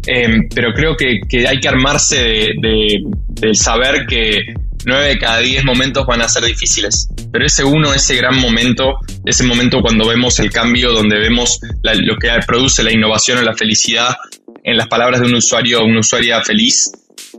Em, 0.08 0.48
pero 0.54 0.74
creo 0.74 0.96
que, 0.96 1.20
hay 1.48 1.60
que 1.60 1.68
armarse 1.68 2.48
de, 2.62 3.54
saber 3.54 4.06
que 4.08 4.54
nueve 4.88 5.10
de 5.10 5.18
cada 5.18 5.40
diez 5.40 5.64
momentos 5.64 6.06
van 6.08 6.22
a 6.22 6.30
ser 6.30 6.44
difíciles. 6.46 7.10
Pero 7.32 7.46
ese 7.46 7.64
uno, 7.64 7.94
ese 7.94 8.16
gran 8.16 8.40
momento, 8.40 8.96
ese 9.26 9.44
momento 9.44 9.82
cuando 9.82 10.08
vemos 10.08 10.40
el 10.40 10.52
cambio, 10.52 10.92
donde 10.92 11.20
vemos 11.20 11.60
lo 11.84 12.16
que 12.18 12.30
produce 12.48 12.84
la 12.84 12.92
innovación 12.92 13.38
o 13.38 13.42
la 13.42 13.54
felicidad, 13.54 14.16
en 14.64 14.78
las 14.78 14.88
palabras 14.88 15.22
de 15.22 15.28
un 15.28 15.36
usuario 15.36 15.82
o 15.82 15.86
una 15.86 16.00
usuaria 16.00 16.42
feliz, 16.42 16.92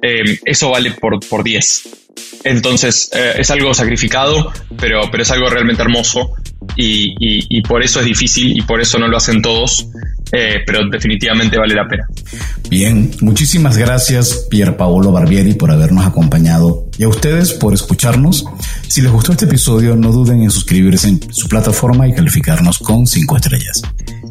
em, 0.02 0.38
eso 0.44 0.70
vale 0.70 0.92
por, 0.92 1.18
por 1.28 1.42
10. 1.42 1.88
Entonces 2.44 3.10
eh, 3.12 3.34
es 3.38 3.50
algo 3.50 3.74
sacrificado, 3.74 4.52
pero, 4.78 5.02
pero 5.10 5.22
es 5.22 5.30
algo 5.30 5.48
realmente 5.48 5.82
hermoso 5.82 6.34
y, 6.76 7.14
y, 7.18 7.62
por 7.62 7.82
eso 7.82 8.00
es 8.00 8.06
difícil 8.06 8.56
y 8.56 8.62
por 8.62 8.80
eso 8.80 8.98
no 8.98 9.08
lo 9.08 9.16
hacen 9.16 9.42
todos, 9.42 9.88
eh, 10.32 10.62
pero 10.66 10.80
definitivamente 10.90 11.58
vale 11.58 11.74
la 11.74 11.86
pena. 11.86 12.06
Bien, 12.68 13.10
muchísimas 13.20 13.76
gracias 13.76 14.46
Pier 14.50 14.76
Paolo 14.76 15.12
Barbieri 15.12 15.54
por 15.54 15.70
habernos 15.70 16.06
acompañado 16.06 16.86
y 16.98 17.04
a 17.04 17.08
ustedes 17.08 17.52
por 17.52 17.74
escucharnos. 17.74 18.44
Si 18.88 19.00
les 19.00 19.10
gustó 19.10 19.32
este 19.32 19.46
episodio, 19.46 19.96
no 19.96 20.12
duden 20.12 20.42
en 20.42 20.50
suscribirse 20.50 21.08
en 21.08 21.32
su 21.32 21.48
plataforma 21.48 22.08
y 22.08 22.14
calificarnos 22.14 22.78
con 22.78 23.06
5 23.06 23.36
estrellas. 23.36 23.82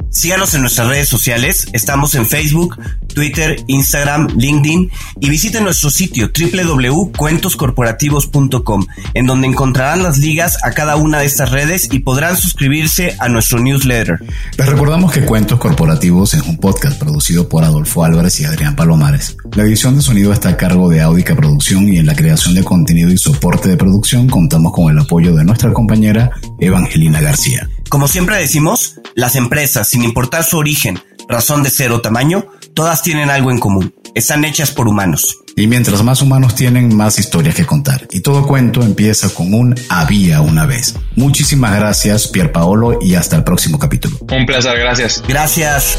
Síganos 0.10 0.54
en 0.54 0.62
nuestras 0.62 0.88
redes 0.88 1.10
sociales, 1.10 1.68
estamos 1.74 2.16
en 2.16 2.26
Facebook, 2.26 2.80
Twitter, 3.14 3.62
Instagram, 3.68 4.28
LinkedIn 4.38 4.90
y 5.20 5.30
visiten 5.30 5.64
nuestro 5.64 5.90
sitio 5.90 6.32
www.cuentoscorporativos.com 6.32 8.86
en 9.14 9.26
donde 9.26 9.48
encontrarán 9.48 10.04
las 10.04 10.18
ligas 10.18 10.58
a 10.64 10.72
cada 10.72 10.96
una 10.96 11.20
de 11.20 11.26
estas 11.26 11.52
redes 11.52 11.90
y 11.92 12.00
podrán 12.00 12.38
suscribirse 12.38 13.16
a 13.20 13.28
nuestro 13.28 13.60
newsletter. 13.60 14.20
Les 14.58 14.68
recordamos 14.68 15.12
que 15.12 15.26
Cuentos 15.26 15.60
Corporativos 15.60 16.34
es 16.34 16.44
un 16.44 16.58
podcast 16.58 17.00
producido 17.00 17.50
por 17.50 17.64
Adolfo 17.64 18.04
Álvarez 18.04 18.40
y 18.40 18.46
Adrián 18.46 18.76
Palomares. 18.76 19.36
La 19.54 19.64
edición 19.64 19.96
de 19.96 20.02
sonido 20.02 20.32
está 20.32 20.50
a 20.50 20.58
cargo 20.58 20.90
de 20.90 21.02
Audica 21.02 21.36
Producción 21.36 21.92
y 21.92 21.98
en 21.98 22.06
la 22.06 22.16
creación 22.16 22.56
de 22.56 22.64
contenido 22.64 23.10
y 23.10 23.18
soporte 23.18 23.70
de 23.70 23.78
producción 23.78 24.30
contamos 24.30 24.74
con 24.74 24.92
el 24.92 25.00
apoyo 25.00 25.36
de 25.36 25.44
nuestra 25.44 25.74
compañera 25.74 26.32
Evangelina 26.60 27.22
García. 27.22 27.68
Como 27.90 28.08
siempre 28.08 28.38
decimos, 28.38 28.96
las 29.16 29.36
empresas, 29.36 29.90
sin 29.90 30.04
importar 30.04 30.44
su 30.44 30.58
origen, 30.58 31.00
razón 31.28 31.64
de 31.64 31.70
ser 31.70 31.92
o 31.92 32.02
tamaño, 32.02 32.48
Todas 32.78 33.02
tienen 33.02 33.32
algo 33.32 33.50
en 33.50 33.58
común. 33.58 33.92
Están 34.14 34.46
hechas 34.46 34.70
por 34.70 34.88
humanos. 34.88 35.40
Y 35.56 35.66
mientras 35.66 36.04
más 36.04 36.22
humanos 36.22 36.54
tienen, 36.54 36.96
más 36.96 37.18
historias 37.18 37.56
que 37.56 37.66
contar. 37.66 38.08
Y 38.12 38.20
todo 38.20 38.46
cuento 38.46 38.84
empieza 38.84 39.30
con 39.34 39.52
un 39.52 39.74
había 39.90 40.42
una 40.42 40.68
vez. 40.68 40.94
Muchísimas 41.16 41.76
gracias, 41.76 42.28
Pier 42.28 42.52
Paolo, 42.52 43.00
y 43.02 43.16
hasta 43.16 43.36
el 43.36 43.44
próximo 43.44 43.80
capítulo. 43.80 44.20
Un 44.32 44.46
placer, 44.46 44.78
gracias. 44.78 45.24
Gracias. 45.28 45.98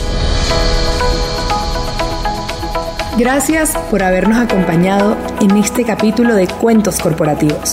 Gracias 3.19 3.71
por 3.91 4.05
habernos 4.05 4.39
acompañado 4.39 5.17
en 5.41 5.57
este 5.57 5.83
capítulo 5.83 6.37
de 6.37 6.47
Cuentos 6.47 7.01
Corporativos. 7.01 7.73